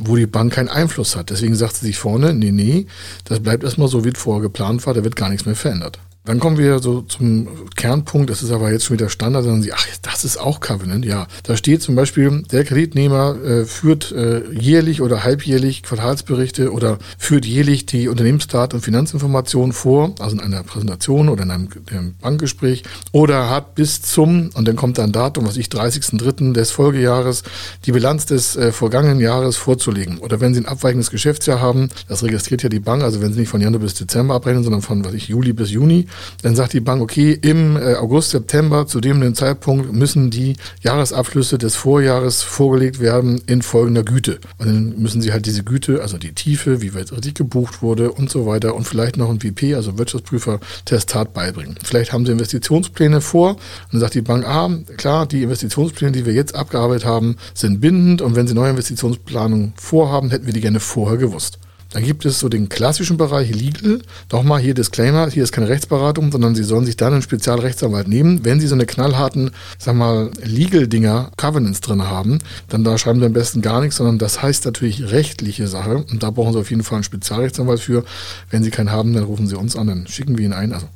wo 0.00 0.16
die 0.16 0.26
Bank 0.26 0.52
keinen 0.52 0.68
Einfluss 0.68 1.14
hat. 1.14 1.30
Deswegen 1.30 1.54
sagt 1.54 1.76
sie 1.76 1.86
sich 1.86 1.98
vorne, 1.98 2.34
nee, 2.34 2.50
nee, 2.50 2.86
das 3.24 3.40
bleibt 3.40 3.62
erstmal 3.62 3.88
so, 3.88 4.04
wie 4.04 4.10
es 4.10 4.18
vorher 4.18 4.42
geplant 4.42 4.84
war, 4.86 4.94
da 4.94 5.04
wird 5.04 5.16
gar 5.16 5.28
nichts 5.28 5.46
mehr 5.46 5.54
verändert. 5.54 6.00
Dann 6.28 6.40
kommen 6.40 6.58
wir 6.58 6.78
so 6.80 7.00
zum 7.00 7.48
Kernpunkt, 7.74 8.28
das 8.28 8.42
ist 8.42 8.50
aber 8.50 8.70
jetzt 8.70 8.84
schon 8.84 8.98
wieder 8.98 9.08
Standard, 9.08 9.44
sagen 9.44 9.62
sie, 9.62 9.72
ach, 9.72 9.86
das 10.02 10.26
ist 10.26 10.36
auch 10.36 10.60
Covenant. 10.60 11.06
Ja, 11.06 11.26
da 11.44 11.56
steht 11.56 11.80
zum 11.80 11.94
Beispiel, 11.94 12.42
der 12.52 12.64
Kreditnehmer 12.64 13.34
äh, 13.42 13.64
führt 13.64 14.12
äh, 14.12 14.42
jährlich 14.52 15.00
oder 15.00 15.24
halbjährlich 15.24 15.82
Quartalsberichte 15.82 16.70
oder 16.70 16.98
führt 17.16 17.46
jährlich 17.46 17.86
die 17.86 18.08
Unternehmensdaten 18.08 18.76
und 18.76 18.82
Finanzinformationen 18.82 19.72
vor, 19.72 20.16
also 20.18 20.36
in 20.36 20.42
einer 20.42 20.62
Präsentation 20.64 21.30
oder 21.30 21.44
in 21.44 21.50
einem, 21.50 21.68
einem 21.90 22.14
Bankgespräch, 22.20 22.82
oder 23.12 23.48
hat 23.48 23.74
bis 23.74 24.02
zum, 24.02 24.50
und 24.52 24.68
dann 24.68 24.76
kommt 24.76 24.98
ein 24.98 25.12
Datum, 25.12 25.46
was 25.46 25.56
ich, 25.56 25.68
30.03. 25.68 26.52
des 26.52 26.70
Folgejahres, 26.70 27.42
die 27.86 27.92
Bilanz 27.92 28.26
des 28.26 28.54
äh, 28.54 28.70
vergangenen 28.70 29.20
Jahres 29.20 29.56
vorzulegen. 29.56 30.18
Oder 30.18 30.42
wenn 30.42 30.52
Sie 30.52 30.60
ein 30.60 30.66
abweichendes 30.66 31.10
Geschäftsjahr 31.10 31.62
haben, 31.62 31.88
das 32.06 32.22
registriert 32.22 32.62
ja 32.62 32.68
die 32.68 32.80
Bank, 32.80 33.02
also 33.02 33.22
wenn 33.22 33.32
Sie 33.32 33.40
nicht 33.40 33.48
von 33.48 33.62
Januar 33.62 33.80
bis 33.80 33.94
Dezember 33.94 34.34
abrechnen, 34.34 34.62
sondern 34.62 34.82
von, 34.82 35.02
was 35.06 35.14
ich, 35.14 35.28
Juli 35.28 35.54
bis 35.54 35.70
Juni, 35.70 36.06
dann 36.42 36.56
sagt 36.56 36.72
die 36.72 36.80
Bank, 36.80 37.02
okay, 37.02 37.38
im 37.40 37.76
äh, 37.76 37.94
August, 37.94 38.30
September, 38.30 38.86
zu 38.86 39.00
dem 39.00 39.34
Zeitpunkt 39.34 39.92
müssen 39.92 40.30
die 40.30 40.56
Jahresabschlüsse 40.82 41.58
des 41.58 41.76
Vorjahres 41.76 42.42
vorgelegt 42.42 43.00
werden 43.00 43.40
in 43.46 43.62
folgender 43.62 44.02
Güte. 44.02 44.38
Und 44.58 44.66
dann 44.66 44.98
müssen 44.98 45.22
sie 45.22 45.32
halt 45.32 45.46
diese 45.46 45.64
Güte, 45.64 46.02
also 46.02 46.18
die 46.18 46.32
Tiefe, 46.32 46.80
wie 46.82 46.94
weit 46.94 47.12
richtig 47.12 47.34
gebucht 47.34 47.82
wurde 47.82 48.12
und 48.12 48.30
so 48.30 48.46
weiter 48.46 48.74
und 48.74 48.86
vielleicht 48.86 49.16
noch 49.16 49.30
ein 49.30 49.40
VP, 49.40 49.74
also 49.74 49.98
Wirtschaftsprüfer, 49.98 50.60
Testat 50.84 51.34
beibringen. 51.34 51.76
Vielleicht 51.82 52.12
haben 52.12 52.26
sie 52.26 52.32
Investitionspläne 52.32 53.20
vor 53.20 53.50
und 53.50 53.58
dann 53.92 54.00
sagt 54.00 54.14
die 54.14 54.22
Bank, 54.22 54.46
ah, 54.46 54.70
klar, 54.96 55.26
die 55.26 55.42
Investitionspläne, 55.42 56.12
die 56.12 56.26
wir 56.26 56.32
jetzt 56.32 56.54
abgearbeitet 56.54 57.04
haben, 57.04 57.36
sind 57.54 57.80
bindend 57.80 58.22
und 58.22 58.36
wenn 58.36 58.46
sie 58.46 58.54
neue 58.54 58.70
Investitionsplanungen 58.70 59.72
vorhaben, 59.76 60.30
hätten 60.30 60.46
wir 60.46 60.52
die 60.52 60.60
gerne 60.60 60.80
vorher 60.80 61.18
gewusst. 61.18 61.58
Dann 61.90 62.04
gibt 62.04 62.26
es 62.26 62.38
so 62.38 62.48
den 62.48 62.68
klassischen 62.68 63.16
Bereich 63.16 63.54
Legal. 63.54 64.00
Nochmal 64.30 64.60
hier 64.60 64.74
Disclaimer, 64.74 65.30
hier 65.30 65.42
ist 65.42 65.52
keine 65.52 65.68
Rechtsberatung, 65.68 66.30
sondern 66.30 66.54
Sie 66.54 66.62
sollen 66.62 66.84
sich 66.84 66.96
dann 66.96 67.14
einen 67.14 67.22
Spezialrechtsanwalt 67.22 68.08
nehmen. 68.08 68.44
Wenn 68.44 68.60
Sie 68.60 68.66
so 68.66 68.74
eine 68.74 68.84
knallharten, 68.84 69.52
sag 69.78 69.94
mal, 69.94 70.30
Legal-Dinger, 70.42 71.30
Covenants 71.36 71.80
drin 71.80 72.02
haben, 72.02 72.38
dann 72.68 72.84
da 72.84 72.98
schreiben 72.98 73.20
Sie 73.20 73.26
am 73.26 73.32
besten 73.32 73.62
gar 73.62 73.80
nichts, 73.80 73.96
sondern 73.96 74.18
das 74.18 74.42
heißt 74.42 74.66
natürlich 74.66 75.10
rechtliche 75.10 75.66
Sache. 75.66 76.04
Und 76.10 76.22
da 76.22 76.30
brauchen 76.30 76.52
Sie 76.52 76.58
auf 76.58 76.70
jeden 76.70 76.84
Fall 76.84 76.96
einen 76.96 77.04
Spezialrechtsanwalt 77.04 77.80
für. 77.80 78.04
Wenn 78.50 78.62
Sie 78.62 78.70
keinen 78.70 78.92
haben, 78.92 79.14
dann 79.14 79.24
rufen 79.24 79.46
Sie 79.46 79.56
uns 79.56 79.74
an, 79.74 79.86
dann 79.86 80.06
schicken 80.06 80.36
wir 80.36 80.44
ihn 80.44 80.52
ein. 80.52 80.74
Also 80.74 80.88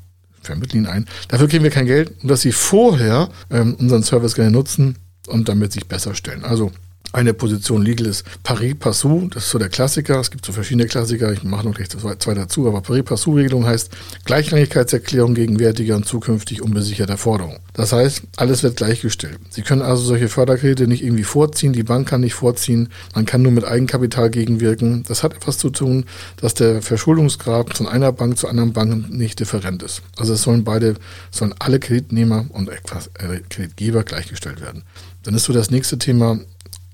vermitteln 0.42 0.84
ihn 0.84 0.90
ein. 0.90 1.06
Dafür 1.28 1.48
kriegen 1.48 1.64
wir 1.64 1.70
kein 1.70 1.86
Geld, 1.86 2.12
dass 2.22 2.42
Sie 2.42 2.52
vorher 2.52 3.30
ähm, 3.50 3.76
unseren 3.78 4.02
Service 4.02 4.34
gerne 4.34 4.50
nutzen 4.50 4.96
und 5.26 5.48
damit 5.48 5.72
sich 5.72 5.86
besser 5.86 6.14
stellen. 6.14 6.44
Also 6.44 6.72
eine 7.12 7.34
Position 7.34 7.82
Legal 7.82 8.06
ist 8.06 8.24
Pari 8.42 8.74
Passu, 8.74 9.28
das 9.28 9.44
ist 9.44 9.50
so 9.50 9.58
der 9.58 9.68
Klassiker. 9.68 10.18
Es 10.18 10.30
gibt 10.30 10.46
so 10.46 10.52
verschiedene 10.52 10.86
Klassiker, 10.86 11.32
ich 11.32 11.42
mache 11.42 11.66
noch 11.66 11.74
gleich 11.74 11.90
zwei 11.90 12.34
dazu, 12.34 12.66
aber 12.66 12.80
Pari 12.80 13.02
Passu-Regelung 13.02 13.66
heißt 13.66 13.90
Gleichrangigkeitserklärung 14.24 15.34
gegenwärtiger 15.34 15.96
und 15.96 16.06
zukünftig 16.06 16.62
unbesicherter 16.62 17.18
Forderungen. 17.18 17.58
Das 17.74 17.92
heißt, 17.92 18.22
alles 18.36 18.62
wird 18.62 18.76
gleichgestellt. 18.76 19.38
Sie 19.50 19.62
können 19.62 19.82
also 19.82 20.02
solche 20.02 20.28
Förderkredite 20.28 20.86
nicht 20.86 21.02
irgendwie 21.02 21.24
vorziehen, 21.24 21.72
die 21.72 21.82
Bank 21.82 22.08
kann 22.08 22.22
nicht 22.22 22.34
vorziehen, 22.34 22.88
man 23.14 23.26
kann 23.26 23.42
nur 23.42 23.52
mit 23.52 23.64
Eigenkapital 23.64 24.30
gegenwirken. 24.30 25.04
Das 25.06 25.22
hat 25.22 25.34
etwas 25.34 25.58
zu 25.58 25.70
tun, 25.70 26.04
dass 26.36 26.54
der 26.54 26.82
Verschuldungsgrad 26.82 27.76
von 27.76 27.86
einer 27.86 28.12
Bank 28.12 28.38
zu 28.38 28.48
anderen 28.48 28.72
Bank 28.72 29.10
nicht 29.10 29.40
different 29.40 29.82
ist. 29.82 30.02
Also 30.16 30.34
es 30.34 30.42
sollen 30.42 30.64
beide, 30.64 30.96
sollen 31.30 31.54
alle 31.58 31.78
Kreditnehmer 31.78 32.46
und 32.50 32.68
äh, 32.68 33.40
Kreditgeber 33.48 34.02
gleichgestellt 34.02 34.60
werden. 34.60 34.82
Dann 35.22 35.34
ist 35.34 35.44
so 35.44 35.52
das 35.52 35.70
nächste 35.70 35.98
Thema 35.98 36.40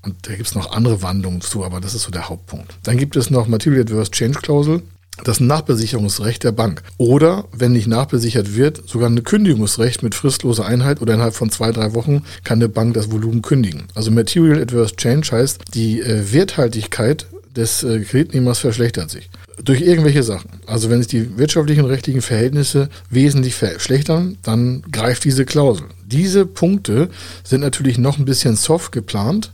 und 0.03 0.15
da 0.27 0.33
gibt 0.33 0.47
es 0.47 0.55
noch 0.55 0.71
andere 0.71 1.01
Wandlungen 1.01 1.41
zu, 1.41 1.63
aber 1.63 1.81
das 1.81 1.93
ist 1.93 2.03
so 2.03 2.11
der 2.11 2.29
Hauptpunkt. 2.29 2.77
Dann 2.83 2.97
gibt 2.97 3.15
es 3.15 3.29
noch 3.29 3.47
Material 3.47 3.81
Adverse 3.81 4.11
Change 4.11 4.39
Clausel. 4.39 4.81
Das 5.25 5.41
Nachbesicherungsrecht 5.41 6.45
der 6.45 6.53
Bank. 6.53 6.81
Oder, 6.97 7.43
wenn 7.51 7.73
nicht 7.73 7.87
nachbesichert 7.87 8.55
wird, 8.55 8.87
sogar 8.87 9.09
ein 9.09 9.23
Kündigungsrecht 9.25 10.01
mit 10.01 10.15
fristloser 10.15 10.65
Einheit 10.65 11.01
oder 11.01 11.13
innerhalb 11.13 11.35
von 11.35 11.49
zwei, 11.49 11.73
drei 11.73 11.93
Wochen 11.93 12.23
kann 12.45 12.59
eine 12.59 12.69
Bank 12.69 12.93
das 12.93 13.11
Volumen 13.11 13.41
kündigen. 13.41 13.83
Also 13.95 14.11
Material 14.11 14.61
Adverse 14.61 14.95
Change 14.95 15.29
heißt, 15.33 15.59
die 15.73 15.99
äh, 15.99 16.31
Werthaltigkeit 16.31 17.27
des 17.55 17.83
äh, 17.83 17.99
Kreditnehmers 17.99 18.59
verschlechtert 18.59 19.09
sich. 19.09 19.29
Durch 19.61 19.81
irgendwelche 19.81 20.23
Sachen. 20.23 20.49
Also 20.65 20.89
wenn 20.89 20.99
sich 20.99 21.07
die 21.07 21.37
wirtschaftlichen 21.37 21.83
und 21.83 21.89
rechtlichen 21.89 22.21
Verhältnisse 22.21 22.87
wesentlich 23.09 23.55
verschlechtern, 23.55 24.37
dann 24.41 24.83
greift 24.89 25.25
diese 25.25 25.43
Klausel. 25.43 25.87
Diese 26.05 26.45
Punkte 26.45 27.09
sind 27.43 27.59
natürlich 27.59 27.97
noch 27.97 28.17
ein 28.17 28.25
bisschen 28.25 28.55
soft 28.55 28.93
geplant, 28.93 29.51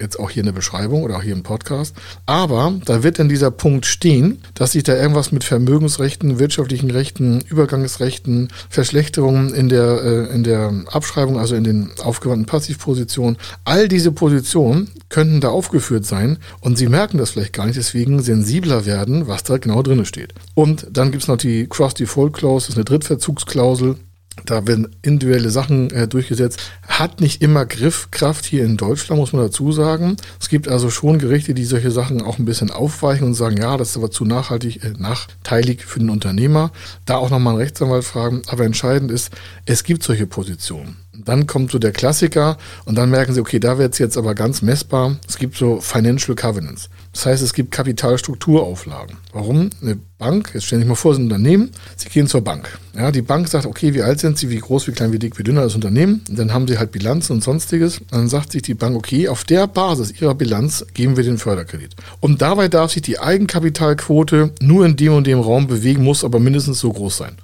jetzt 0.00 0.18
auch 0.18 0.30
hier 0.30 0.40
in 0.40 0.46
der 0.46 0.52
Beschreibung 0.52 1.02
oder 1.02 1.16
auch 1.16 1.22
hier 1.22 1.32
im 1.32 1.42
Podcast. 1.42 1.94
Aber 2.26 2.74
da 2.84 3.02
wird 3.02 3.18
dann 3.18 3.28
dieser 3.28 3.50
Punkt 3.50 3.86
stehen, 3.86 4.42
dass 4.54 4.72
sich 4.72 4.82
da 4.82 4.94
irgendwas 4.94 5.32
mit 5.32 5.44
Vermögensrechten, 5.44 6.38
wirtschaftlichen 6.38 6.90
Rechten, 6.90 7.40
Übergangsrechten, 7.40 8.48
Verschlechterungen 8.68 9.54
in 9.54 9.68
der, 9.68 10.02
äh, 10.02 10.34
in 10.34 10.44
der 10.44 10.72
Abschreibung, 10.90 11.38
also 11.38 11.54
in 11.54 11.64
den 11.64 11.90
aufgewandten 12.02 12.46
Passivpositionen, 12.46 13.36
all 13.64 13.88
diese 13.88 14.12
Positionen 14.12 14.90
könnten 15.08 15.40
da 15.40 15.48
aufgeführt 15.48 16.04
sein 16.04 16.38
und 16.60 16.78
Sie 16.78 16.88
merken 16.88 17.18
das 17.18 17.30
vielleicht 17.30 17.52
gar 17.52 17.66
nicht, 17.66 17.78
deswegen 17.78 18.22
sensibler 18.22 18.86
werden, 18.86 19.26
was 19.26 19.42
da 19.42 19.58
genau 19.58 19.82
drin 19.82 20.04
steht. 20.04 20.34
Und 20.54 20.86
dann 20.90 21.10
gibt 21.10 21.22
es 21.22 21.28
noch 21.28 21.38
die 21.38 21.66
Cross-Default 21.66 22.32
Clause, 22.32 22.66
das 22.66 22.70
ist 22.70 22.76
eine 22.76 22.84
Drittverzugsklausel 22.84 23.96
da 24.44 24.66
werden 24.66 24.94
individuelle 25.02 25.50
Sachen 25.50 25.90
äh, 25.90 26.08
durchgesetzt. 26.08 26.60
Hat 26.86 27.20
nicht 27.20 27.42
immer 27.42 27.66
Griffkraft 27.66 28.44
hier 28.44 28.64
in 28.64 28.76
Deutschland, 28.76 29.20
muss 29.20 29.32
man 29.32 29.42
dazu 29.42 29.72
sagen. 29.72 30.16
Es 30.40 30.48
gibt 30.48 30.68
also 30.68 30.90
schon 30.90 31.18
Gerichte, 31.18 31.54
die 31.54 31.64
solche 31.64 31.90
Sachen 31.90 32.22
auch 32.22 32.38
ein 32.38 32.44
bisschen 32.44 32.70
aufweichen 32.70 33.26
und 33.26 33.34
sagen, 33.34 33.56
ja, 33.56 33.76
das 33.76 33.90
ist 33.90 33.96
aber 33.96 34.10
zu 34.10 34.24
nachhaltig, 34.24 34.84
äh, 34.84 34.92
nachteilig 34.96 35.84
für 35.84 35.98
den 35.98 36.10
Unternehmer. 36.10 36.72
Da 37.04 37.16
auch 37.16 37.30
nochmal 37.30 37.54
einen 37.54 37.62
Rechtsanwalt 37.62 38.04
fragen. 38.04 38.42
Aber 38.46 38.64
entscheidend 38.64 39.10
ist, 39.10 39.30
es 39.66 39.84
gibt 39.84 40.02
solche 40.02 40.26
Positionen. 40.26 40.96
Dann 41.24 41.46
kommt 41.46 41.70
so 41.70 41.78
der 41.78 41.92
Klassiker 41.92 42.56
und 42.84 42.96
dann 42.96 43.10
merken 43.10 43.34
sie, 43.34 43.40
okay, 43.40 43.58
da 43.58 43.78
wird 43.78 43.92
es 43.92 43.98
jetzt 43.98 44.16
aber 44.16 44.34
ganz 44.34 44.62
messbar. 44.62 45.16
Es 45.28 45.36
gibt 45.36 45.56
so 45.56 45.80
Financial 45.80 46.36
Covenants. 46.36 46.88
Das 47.12 47.26
heißt, 47.26 47.42
es 47.42 47.52
gibt 47.52 47.72
Kapitalstrukturauflagen. 47.72 49.16
Warum? 49.32 49.70
Eine 49.82 49.98
Bank, 50.18 50.50
jetzt 50.54 50.66
stellen 50.66 50.82
Sie 50.82 50.88
mal 50.88 50.94
vor, 50.94 51.14
Sie 51.14 51.20
ein 51.20 51.24
Unternehmen, 51.24 51.70
Sie 51.96 52.08
gehen 52.08 52.26
zur 52.26 52.42
Bank. 52.42 52.78
Ja, 52.94 53.10
die 53.10 53.22
Bank 53.22 53.48
sagt, 53.48 53.66
okay, 53.66 53.94
wie 53.94 54.02
alt 54.02 54.20
sind 54.20 54.38
Sie, 54.38 54.50
wie 54.50 54.58
groß, 54.58 54.86
wie 54.86 54.92
klein, 54.92 55.12
wie 55.12 55.18
dick, 55.18 55.38
wie 55.38 55.42
dünner 55.42 55.62
das 55.62 55.74
Unternehmen. 55.74 56.22
Und 56.28 56.38
dann 56.38 56.52
haben 56.52 56.68
Sie 56.68 56.78
halt 56.78 56.92
Bilanzen 56.92 57.32
und 57.32 57.44
sonstiges. 57.44 57.98
Und 57.98 58.12
dann 58.12 58.28
sagt 58.28 58.52
sich 58.52 58.62
die 58.62 58.74
Bank, 58.74 58.96
okay, 58.96 59.28
auf 59.28 59.44
der 59.44 59.66
Basis 59.66 60.20
Ihrer 60.20 60.34
Bilanz 60.34 60.86
geben 60.94 61.16
wir 61.16 61.24
den 61.24 61.38
Förderkredit. 61.38 61.96
Und 62.20 62.42
dabei 62.42 62.68
darf 62.68 62.92
sich 62.92 63.02
die 63.02 63.18
Eigenkapitalquote 63.18 64.52
nur 64.60 64.86
in 64.86 64.96
dem 64.96 65.14
und 65.14 65.26
dem 65.26 65.40
Raum 65.40 65.66
bewegen, 65.66 66.04
muss 66.04 66.24
aber 66.24 66.38
mindestens 66.38 66.78
so 66.78 66.92
groß 66.92 67.16
sein. 67.16 67.36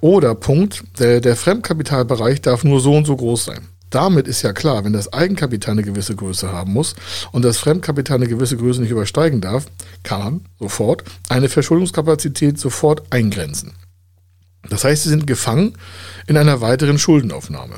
Oder 0.00 0.34
Punkt, 0.34 0.84
der, 0.98 1.20
der 1.20 1.36
Fremdkapitalbereich 1.36 2.40
darf 2.40 2.64
nur 2.64 2.80
so 2.80 2.94
und 2.94 3.06
so 3.06 3.16
groß 3.16 3.44
sein. 3.44 3.68
Damit 3.90 4.28
ist 4.28 4.42
ja 4.42 4.52
klar, 4.52 4.84
wenn 4.84 4.92
das 4.92 5.12
Eigenkapital 5.12 5.72
eine 5.72 5.82
gewisse 5.82 6.14
Größe 6.14 6.52
haben 6.52 6.72
muss 6.72 6.94
und 7.32 7.44
das 7.44 7.58
Fremdkapital 7.58 8.18
eine 8.18 8.28
gewisse 8.28 8.56
Größe 8.56 8.80
nicht 8.80 8.92
übersteigen 8.92 9.40
darf, 9.40 9.66
kann 10.04 10.20
man 10.20 10.40
sofort 10.60 11.02
eine 11.28 11.48
Verschuldungskapazität 11.48 12.58
sofort 12.58 13.02
eingrenzen. 13.10 13.72
Das 14.68 14.84
heißt, 14.84 15.02
sie 15.02 15.08
sind 15.08 15.26
gefangen 15.26 15.74
in 16.28 16.36
einer 16.36 16.60
weiteren 16.60 16.98
Schuldenaufnahme. 16.98 17.76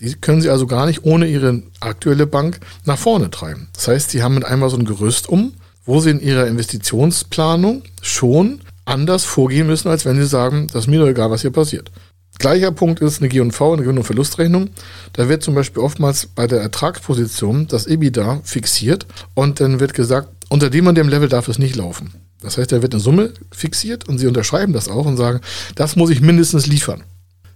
Die 0.00 0.14
können 0.14 0.42
sie 0.42 0.50
also 0.50 0.66
gar 0.66 0.84
nicht 0.84 1.04
ohne 1.04 1.26
ihre 1.26 1.62
aktuelle 1.80 2.26
Bank 2.26 2.60
nach 2.84 2.98
vorne 2.98 3.30
treiben. 3.30 3.68
Das 3.72 3.88
heißt, 3.88 4.10
sie 4.10 4.22
haben 4.22 4.34
mit 4.34 4.44
einmal 4.44 4.68
so 4.68 4.76
ein 4.76 4.84
Gerüst 4.84 5.28
um, 5.28 5.54
wo 5.86 6.00
sie 6.00 6.10
in 6.10 6.20
ihrer 6.20 6.46
Investitionsplanung 6.46 7.84
schon 8.02 8.60
anders 8.84 9.24
vorgehen 9.24 9.66
müssen, 9.66 9.88
als 9.88 10.04
wenn 10.04 10.16
sie 10.16 10.26
sagen, 10.26 10.68
das 10.72 10.84
ist 10.84 10.86
mir 10.88 11.00
doch 11.00 11.08
egal, 11.08 11.30
was 11.30 11.42
hier 11.42 11.50
passiert. 11.50 11.90
Gleicher 12.38 12.72
Punkt 12.72 13.00
ist 13.00 13.20
eine 13.20 13.28
G&V, 13.28 13.72
eine 13.72 13.82
Gewinn- 13.82 13.98
und 13.98 14.04
Verlustrechnung. 14.04 14.70
Da 15.12 15.28
wird 15.28 15.42
zum 15.42 15.54
Beispiel 15.54 15.82
oftmals 15.82 16.26
bei 16.26 16.46
der 16.46 16.60
Ertragsposition 16.60 17.68
das 17.68 17.86
EBITDA 17.86 18.40
fixiert 18.42 19.06
und 19.34 19.60
dann 19.60 19.80
wird 19.80 19.94
gesagt, 19.94 20.28
unter 20.48 20.68
dem 20.68 20.86
und 20.86 20.96
dem 20.96 21.08
Level 21.08 21.28
darf 21.28 21.48
es 21.48 21.58
nicht 21.58 21.76
laufen. 21.76 22.12
Das 22.40 22.58
heißt, 22.58 22.72
da 22.72 22.82
wird 22.82 22.92
eine 22.92 23.00
Summe 23.00 23.32
fixiert 23.52 24.08
und 24.08 24.18
Sie 24.18 24.26
unterschreiben 24.26 24.72
das 24.72 24.88
auch 24.88 25.06
und 25.06 25.16
sagen, 25.16 25.40
das 25.74 25.96
muss 25.96 26.10
ich 26.10 26.20
mindestens 26.20 26.66
liefern. 26.66 27.04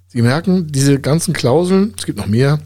Sie 0.07 0.23
merken, 0.23 0.69
diese 0.73 0.99
ganzen 0.99 1.35
Klauseln, 1.35 1.93
es 1.99 2.07
gibt 2.07 2.19
noch 2.19 2.27
mehr, 2.27 2.61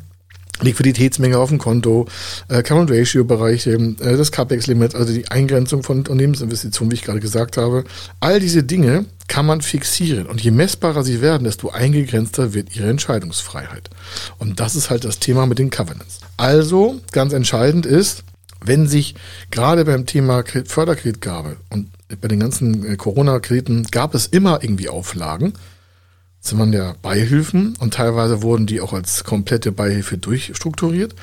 Liquiditätsmenge 0.63 1.39
auf 1.39 1.49
dem 1.49 1.59
Konto, 1.59 2.07
äh, 2.49 2.63
Current 2.63 2.91
Ratio 2.91 3.25
Bereiche, 3.25 3.73
äh, 3.73 4.17
das 4.17 4.33
CAPEX 4.33 4.67
Limit, 4.67 4.95
also 4.95 5.13
die 5.13 5.29
Eingrenzung 5.29 5.83
von 5.83 5.99
Unternehmensinvestitionen, 5.99 6.91
wie 6.91 6.97
ich 6.97 7.03
gerade 7.03 7.21
gesagt 7.21 7.57
habe. 7.57 7.85
All 8.21 8.41
diese 8.41 8.63
Dinge 8.63 9.05
kann 9.29 9.47
man 9.47 9.61
fixieren. 9.61 10.27
Und 10.27 10.43
je 10.43 10.51
messbarer 10.51 11.05
sie 11.05 11.21
werden, 11.21 11.45
desto 11.45 11.71
eingegrenzter 11.71 12.55
wird 12.55 12.77
ihre 12.77 12.91
Entscheidungsfreiheit. 12.91 13.91
Und 14.39 14.61
das 14.61 14.75
ist 14.75 14.91
halt 14.91 15.05
das 15.05 15.19
Thema 15.19 15.47
mit 15.47 15.59
den 15.59 15.71
Covenants. 15.71 16.21
Also, 16.37 17.01
ganz 17.13 17.33
entscheidend 17.33 17.87
ist, 17.87 18.25
wenn 18.65 18.87
sich 18.87 19.15
gerade 19.51 19.85
beim 19.85 20.07
Thema 20.07 20.45
Förderkreditgabe 20.45 21.57
und 21.71 21.89
bei 22.21 22.29
den 22.29 22.41
ganzen 22.41 22.85
äh, 22.85 22.97
Corona-Krediten 22.97 23.85
gab 23.91 24.15
es 24.15 24.27
immer 24.27 24.63
irgendwie 24.63 24.89
Auflagen, 24.89 25.55
das 26.43 26.59
waren 26.59 26.73
ja 26.73 26.95
Beihilfen 27.03 27.75
und 27.79 27.95
teilweise 27.95 28.43
wurden 28.43 28.67
die 28.67 28.81
auch 28.81 28.93
als 28.93 29.25
komplette 29.25 29.73
Beihilfe 29.73 30.19
durchstrukturiert. 30.19 31.15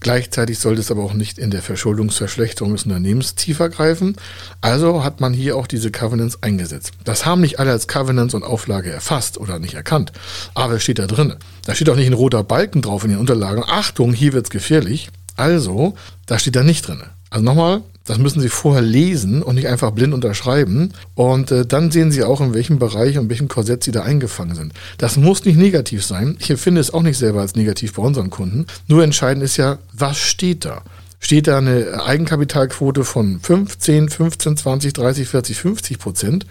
Gleichzeitig 0.00 0.58
sollte 0.58 0.82
es 0.82 0.90
aber 0.90 1.02
auch 1.02 1.14
nicht 1.14 1.38
in 1.38 1.50
der 1.50 1.62
Verschuldungsverschlechterung 1.62 2.72
des 2.72 2.84
Unternehmens 2.84 3.36
tiefer 3.36 3.70
greifen. 3.70 4.16
Also 4.60 5.02
hat 5.02 5.20
man 5.22 5.32
hier 5.32 5.56
auch 5.56 5.66
diese 5.66 5.90
Covenants 5.90 6.42
eingesetzt. 6.42 6.92
Das 7.04 7.24
haben 7.24 7.40
nicht 7.40 7.58
alle 7.58 7.70
als 7.70 7.88
Covenants 7.88 8.34
und 8.34 8.42
Auflage 8.42 8.90
erfasst 8.90 9.38
oder 9.38 9.58
nicht 9.58 9.72
erkannt. 9.72 10.12
Aber 10.54 10.74
es 10.74 10.82
steht 10.82 10.98
da 10.98 11.06
drin. 11.06 11.34
Da 11.64 11.74
steht 11.74 11.88
auch 11.88 11.96
nicht 11.96 12.06
ein 12.06 12.12
roter 12.12 12.44
Balken 12.44 12.82
drauf 12.82 13.04
in 13.04 13.10
den 13.10 13.18
Unterlagen. 13.18 13.64
Achtung, 13.66 14.12
hier 14.12 14.34
wird's 14.34 14.50
gefährlich. 14.50 15.08
Also, 15.36 15.94
da 16.26 16.38
steht 16.38 16.56
da 16.56 16.62
nicht 16.62 16.86
drin. 16.86 17.02
Also 17.30 17.44
nochmal, 17.44 17.80
das 18.04 18.18
müssen 18.18 18.40
Sie 18.40 18.50
vorher 18.50 18.82
lesen 18.82 19.42
und 19.42 19.54
nicht 19.54 19.66
einfach 19.66 19.90
blind 19.90 20.12
unterschreiben. 20.12 20.92
Und 21.14 21.50
äh, 21.50 21.64
dann 21.64 21.90
sehen 21.90 22.12
Sie 22.12 22.22
auch, 22.22 22.40
in 22.40 22.52
welchem 22.52 22.78
Bereich 22.78 23.16
und 23.18 23.30
welchem 23.30 23.48
Korsett 23.48 23.82
Sie 23.82 23.92
da 23.92 24.02
eingefangen 24.02 24.54
sind. 24.54 24.74
Das 24.98 25.16
muss 25.16 25.44
nicht 25.44 25.56
negativ 25.56 26.04
sein. 26.04 26.36
Ich 26.38 26.50
empfinde 26.50 26.80
es 26.80 26.92
auch 26.92 27.02
nicht 27.02 27.16
selber 27.16 27.40
als 27.40 27.54
negativ 27.56 27.94
bei 27.94 28.02
unseren 28.02 28.28
Kunden. 28.28 28.66
Nur 28.88 29.02
entscheidend 29.02 29.42
ist 29.42 29.56
ja, 29.56 29.78
was 29.92 30.18
steht 30.18 30.66
da? 30.66 30.82
Steht 31.18 31.46
da 31.46 31.56
eine 31.56 32.04
Eigenkapitalquote 32.04 33.04
von 33.04 33.40
5, 33.40 33.78
10, 33.78 34.08
15, 34.10 34.56
20, 34.58 34.92
30, 34.92 35.28
40, 35.28 35.58
50 35.58 35.98
Prozent? 35.98 36.46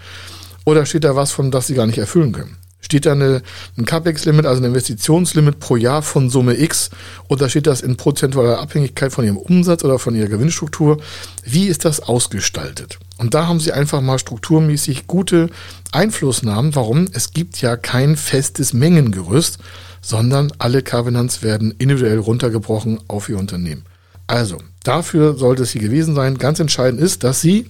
Oder 0.66 0.88
steht 0.88 1.04
da 1.04 1.16
was, 1.16 1.32
von 1.32 1.52
das 1.52 1.68
Sie 1.68 1.76
gar 1.76 1.86
nicht 1.86 2.00
erfüllen 2.00 2.32
können? 2.32 2.58
Steht 2.84 3.08
da 3.08 3.14
eine, 3.14 3.42
ein 3.78 3.86
CAPEX-Limit, 3.86 4.46
also 4.46 4.62
ein 4.62 4.66
Investitionslimit 4.66 5.60
pro 5.60 5.78
Jahr 5.78 6.04
von 6.04 6.30
Summe 6.30 6.60
X 6.60 6.92
oder 7.30 7.50
steht 7.50 7.66
das 7.66 7.82
in 7.82 7.98
prozentualer 7.98 8.60
Abhängigkeit 8.60 9.12
von 9.12 9.26
Ihrem 9.26 9.38
Umsatz 9.38 9.84
oder 9.84 9.98
von 9.98 10.14
Ihrer 10.16 10.28
Gewinnstruktur? 10.28 11.00
Wie 11.44 11.68
ist 11.68 11.86
das 11.86 12.02
ausgestaltet? 12.02 13.00
Und 13.18 13.34
da 13.34 13.48
haben 13.48 13.60
Sie 13.60 13.72
einfach 13.72 14.02
mal 14.02 14.20
strukturmäßig 14.20 15.08
gute 15.08 15.50
Einflussnahmen. 15.92 16.76
Warum? 16.76 17.08
Es 17.14 17.32
gibt 17.32 17.62
ja 17.62 17.78
kein 17.78 18.18
festes 18.18 18.74
Mengengerüst, 18.74 19.60
sondern 20.02 20.52
alle 20.58 20.84
Covenants 20.84 21.42
werden 21.42 21.74
individuell 21.78 22.20
runtergebrochen 22.20 23.00
auf 23.08 23.30
Ihr 23.30 23.38
Unternehmen. 23.38 23.86
Also, 24.28 24.58
dafür 24.84 25.36
sollte 25.38 25.64
es 25.64 25.72
hier 25.72 25.82
gewesen 25.82 26.16
sein. 26.16 26.38
Ganz 26.38 26.60
entscheidend 26.60 27.02
ist, 27.02 27.24
dass 27.24 27.40
Sie 27.40 27.68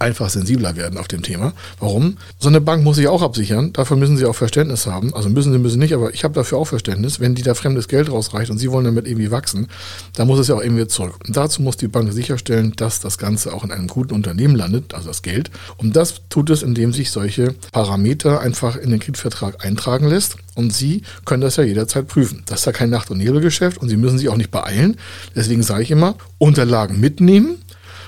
einfach 0.00 0.30
sensibler 0.30 0.76
werden 0.76 0.98
auf 0.98 1.08
dem 1.08 1.22
Thema. 1.22 1.52
Warum? 1.80 2.16
So 2.38 2.48
eine 2.48 2.60
Bank 2.60 2.84
muss 2.84 2.96
sich 2.96 3.08
auch 3.08 3.22
absichern. 3.22 3.72
Dafür 3.72 3.96
müssen 3.96 4.16
sie 4.16 4.26
auch 4.26 4.34
Verständnis 4.34 4.86
haben. 4.86 5.14
Also 5.14 5.28
müssen 5.28 5.52
sie, 5.52 5.58
müssen 5.58 5.78
nicht, 5.78 5.94
aber 5.94 6.12
ich 6.12 6.24
habe 6.24 6.34
dafür 6.34 6.58
auch 6.58 6.66
Verständnis. 6.66 7.20
Wenn 7.20 7.34
die 7.34 7.42
da 7.42 7.54
fremdes 7.54 7.88
Geld 7.88 8.10
rausreicht 8.10 8.50
und 8.50 8.58
sie 8.58 8.70
wollen 8.70 8.84
damit 8.84 9.06
irgendwie 9.06 9.30
wachsen, 9.30 9.68
dann 10.14 10.26
muss 10.26 10.38
es 10.38 10.48
ja 10.48 10.54
auch 10.54 10.62
irgendwie 10.62 10.86
zurück. 10.86 11.18
Und 11.26 11.36
dazu 11.36 11.62
muss 11.62 11.76
die 11.76 11.88
Bank 11.88 12.12
sicherstellen, 12.12 12.72
dass 12.76 13.00
das 13.00 13.18
Ganze 13.18 13.52
auch 13.52 13.64
in 13.64 13.72
einem 13.72 13.88
guten 13.88 14.14
Unternehmen 14.14 14.56
landet, 14.56 14.94
also 14.94 15.08
das 15.08 15.22
Geld. 15.22 15.50
Und 15.76 15.96
das 15.96 16.22
tut 16.28 16.50
es, 16.50 16.62
indem 16.62 16.92
sich 16.92 17.10
solche 17.10 17.54
Parameter 17.72 18.40
einfach 18.40 18.76
in 18.76 18.90
den 18.90 19.00
Kreditvertrag 19.00 19.64
eintragen 19.64 20.08
lässt. 20.08 20.36
Und 20.54 20.72
Sie 20.72 21.02
können 21.24 21.40
das 21.40 21.56
ja 21.56 21.64
jederzeit 21.64 22.06
prüfen. 22.06 22.42
Das 22.46 22.60
ist 22.60 22.66
ja 22.66 22.72
kein 22.72 22.90
Nacht- 22.90 23.10
und 23.10 23.18
Nebelgeschäft 23.18 23.78
und 23.78 23.88
Sie 23.88 23.96
müssen 23.96 24.18
sich 24.18 24.28
auch 24.28 24.36
nicht 24.36 24.50
beeilen. 24.50 24.96
Deswegen 25.34 25.62
sage 25.62 25.82
ich 25.82 25.90
immer, 25.90 26.14
Unterlagen 26.38 27.00
mitnehmen, 27.00 27.56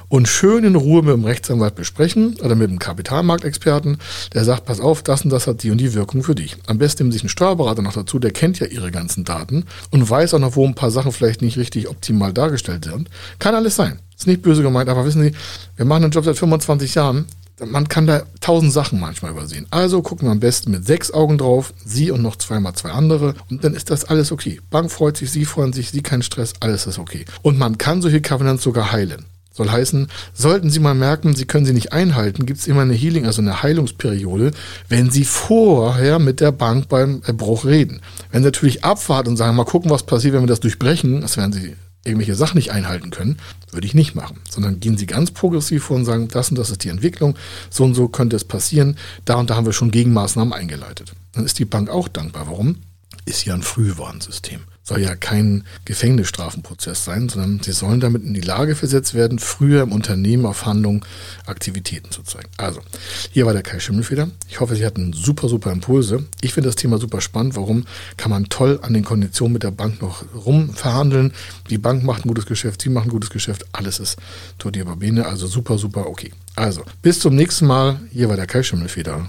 und 0.08 0.28
schön 0.28 0.64
in 0.64 0.76
Ruhe 0.76 1.02
mit 1.02 1.12
dem 1.12 1.24
Rechtsanwalt 1.24 1.74
besprechen 1.74 2.36
oder 2.42 2.54
mit 2.54 2.70
dem 2.70 2.78
Kapitalmarktexperten, 2.78 3.98
der 4.34 4.44
sagt, 4.44 4.64
pass 4.66 4.80
auf, 4.80 5.02
das 5.02 5.22
und 5.22 5.30
das 5.30 5.46
hat 5.46 5.62
die 5.62 5.70
und 5.70 5.78
die 5.78 5.94
Wirkung 5.94 6.22
für 6.22 6.34
dich. 6.34 6.56
Am 6.66 6.78
besten 6.78 7.04
nehmen 7.04 7.12
sich 7.12 7.22
einen 7.22 7.28
Steuerberater 7.28 7.82
noch 7.82 7.94
dazu, 7.94 8.18
der 8.18 8.30
kennt 8.30 8.60
ja 8.60 8.66
Ihre 8.66 8.90
ganzen 8.90 9.24
Daten 9.24 9.64
und 9.90 10.08
weiß 10.08 10.34
auch 10.34 10.38
noch, 10.38 10.56
wo 10.56 10.66
ein 10.66 10.74
paar 10.74 10.90
Sachen 10.90 11.12
vielleicht 11.12 11.42
nicht 11.42 11.56
richtig 11.56 11.88
optimal 11.88 12.32
dargestellt 12.32 12.84
sind. 12.84 13.08
Kann 13.38 13.54
alles 13.54 13.76
sein. 13.76 13.98
Ist 14.16 14.26
nicht 14.26 14.42
böse 14.42 14.62
gemeint, 14.62 14.88
aber 14.88 15.04
wissen 15.04 15.22
Sie, 15.22 15.32
wir 15.76 15.84
machen 15.84 16.04
einen 16.04 16.12
Job 16.12 16.24
seit 16.24 16.38
25 16.38 16.94
Jahren. 16.94 17.26
Man 17.64 17.88
kann 17.88 18.06
da 18.06 18.22
tausend 18.40 18.72
Sachen 18.72 19.00
manchmal 19.00 19.30
übersehen. 19.30 19.66
Also 19.70 20.02
gucken 20.02 20.28
wir 20.28 20.32
am 20.32 20.40
besten 20.40 20.70
mit 20.70 20.86
sechs 20.86 21.10
Augen 21.10 21.38
drauf, 21.38 21.72
Sie 21.84 22.10
und 22.10 22.20
noch 22.22 22.36
zweimal 22.36 22.74
zwei 22.74 22.90
andere 22.90 23.34
und 23.50 23.64
dann 23.64 23.74
ist 23.74 23.90
das 23.90 24.04
alles 24.04 24.30
okay. 24.30 24.60
Bank 24.70 24.90
freut 24.90 25.16
sich, 25.16 25.30
Sie 25.30 25.46
freuen 25.46 25.72
sich, 25.72 25.90
Sie 25.90 26.02
keinen 26.02 26.22
Stress, 26.22 26.52
alles 26.60 26.86
ist 26.86 26.98
okay. 26.98 27.24
Und 27.42 27.58
man 27.58 27.78
kann 27.78 28.02
solche 28.02 28.20
Covenants 28.20 28.62
sogar 28.62 28.92
heilen. 28.92 29.24
Soll 29.56 29.70
heißen, 29.70 30.08
sollten 30.34 30.68
Sie 30.68 30.80
mal 30.80 30.94
merken, 30.94 31.34
Sie 31.34 31.46
können 31.46 31.64
sie 31.64 31.72
nicht 31.72 31.94
einhalten, 31.94 32.44
gibt 32.44 32.60
es 32.60 32.66
immer 32.66 32.82
eine 32.82 32.92
Healing, 32.92 33.24
also 33.24 33.40
eine 33.40 33.62
Heilungsperiode, 33.62 34.50
wenn 34.90 35.10
Sie 35.10 35.24
vorher 35.24 36.18
mit 36.18 36.40
der 36.40 36.52
Bank 36.52 36.90
beim 36.90 37.22
Erbruch 37.24 37.64
reden. 37.64 38.02
Wenn 38.30 38.42
Sie 38.42 38.48
natürlich 38.48 38.84
abwarten 38.84 39.30
und 39.30 39.38
sagen, 39.38 39.56
mal 39.56 39.64
gucken, 39.64 39.90
was 39.90 40.02
passiert, 40.02 40.34
wenn 40.34 40.42
wir 40.42 40.46
das 40.46 40.60
durchbrechen, 40.60 41.22
das 41.22 41.38
werden 41.38 41.54
Sie 41.54 41.74
irgendwelche 42.04 42.34
Sachen 42.34 42.58
nicht 42.58 42.70
einhalten 42.70 43.10
können, 43.10 43.38
würde 43.70 43.86
ich 43.86 43.94
nicht 43.94 44.14
machen. 44.14 44.40
Sondern 44.50 44.78
gehen 44.78 44.98
Sie 44.98 45.06
ganz 45.06 45.30
progressiv 45.30 45.84
vor 45.84 45.96
und 45.96 46.04
sagen, 46.04 46.28
das 46.28 46.50
und 46.50 46.58
das 46.58 46.68
ist 46.68 46.84
die 46.84 46.90
Entwicklung, 46.90 47.34
so 47.70 47.84
und 47.84 47.94
so 47.94 48.08
könnte 48.08 48.36
es 48.36 48.44
passieren, 48.44 48.98
da 49.24 49.36
und 49.36 49.48
da 49.48 49.56
haben 49.56 49.64
wir 49.64 49.72
schon 49.72 49.90
Gegenmaßnahmen 49.90 50.52
eingeleitet. 50.52 51.14
Dann 51.32 51.46
ist 51.46 51.58
die 51.58 51.64
Bank 51.64 51.88
auch 51.88 52.08
dankbar. 52.08 52.46
Warum? 52.46 52.76
Ist 53.24 53.46
ja 53.46 53.54
ein 53.54 53.62
Frühwarnsystem 53.62 54.60
soll 54.86 55.00
ja 55.00 55.16
kein 55.16 55.64
Gefängnisstrafenprozess 55.84 57.04
sein, 57.04 57.28
sondern 57.28 57.60
sie 57.60 57.72
sollen 57.72 57.98
damit 57.98 58.22
in 58.22 58.34
die 58.34 58.40
Lage 58.40 58.76
versetzt 58.76 59.14
werden, 59.14 59.40
früher 59.40 59.82
im 59.82 59.90
Unternehmen 59.90 60.46
auf 60.46 60.64
Handlungen, 60.64 61.04
Aktivitäten 61.44 62.12
zu 62.12 62.22
zeigen. 62.22 62.48
Also, 62.56 62.80
hier 63.32 63.46
war 63.46 63.52
der 63.52 63.62
Kai 63.62 63.80
Schimmelfeder. 63.80 64.28
Ich 64.48 64.60
hoffe, 64.60 64.76
Sie 64.76 64.86
hatten 64.86 65.12
super, 65.12 65.48
super 65.48 65.72
Impulse. 65.72 66.24
Ich 66.40 66.54
finde 66.54 66.68
das 66.68 66.76
Thema 66.76 66.98
super 66.98 67.20
spannend. 67.20 67.56
Warum 67.56 67.84
kann 68.16 68.30
man 68.30 68.48
toll 68.48 68.78
an 68.82 68.94
den 68.94 69.04
Konditionen 69.04 69.54
mit 69.54 69.64
der 69.64 69.72
Bank 69.72 70.00
noch 70.00 70.24
rumverhandeln? 70.34 71.32
Die 71.68 71.78
Bank 71.78 72.04
macht 72.04 72.24
ein 72.24 72.28
gutes 72.28 72.46
Geschäft, 72.46 72.82
Sie 72.82 72.88
machen 72.88 73.08
ein 73.08 73.10
gutes 73.10 73.30
Geschäft. 73.30 73.66
Alles 73.72 73.98
ist 73.98 74.16
Tour 74.58 74.70
Babine. 74.70 75.26
Also 75.26 75.48
super, 75.48 75.78
super 75.78 76.06
okay. 76.06 76.32
Also, 76.54 76.82
bis 77.02 77.18
zum 77.18 77.34
nächsten 77.34 77.66
Mal. 77.66 78.00
Hier 78.12 78.28
war 78.28 78.36
der 78.36 78.46
Kai 78.46 78.62
Schimmelfeder. 78.62 79.28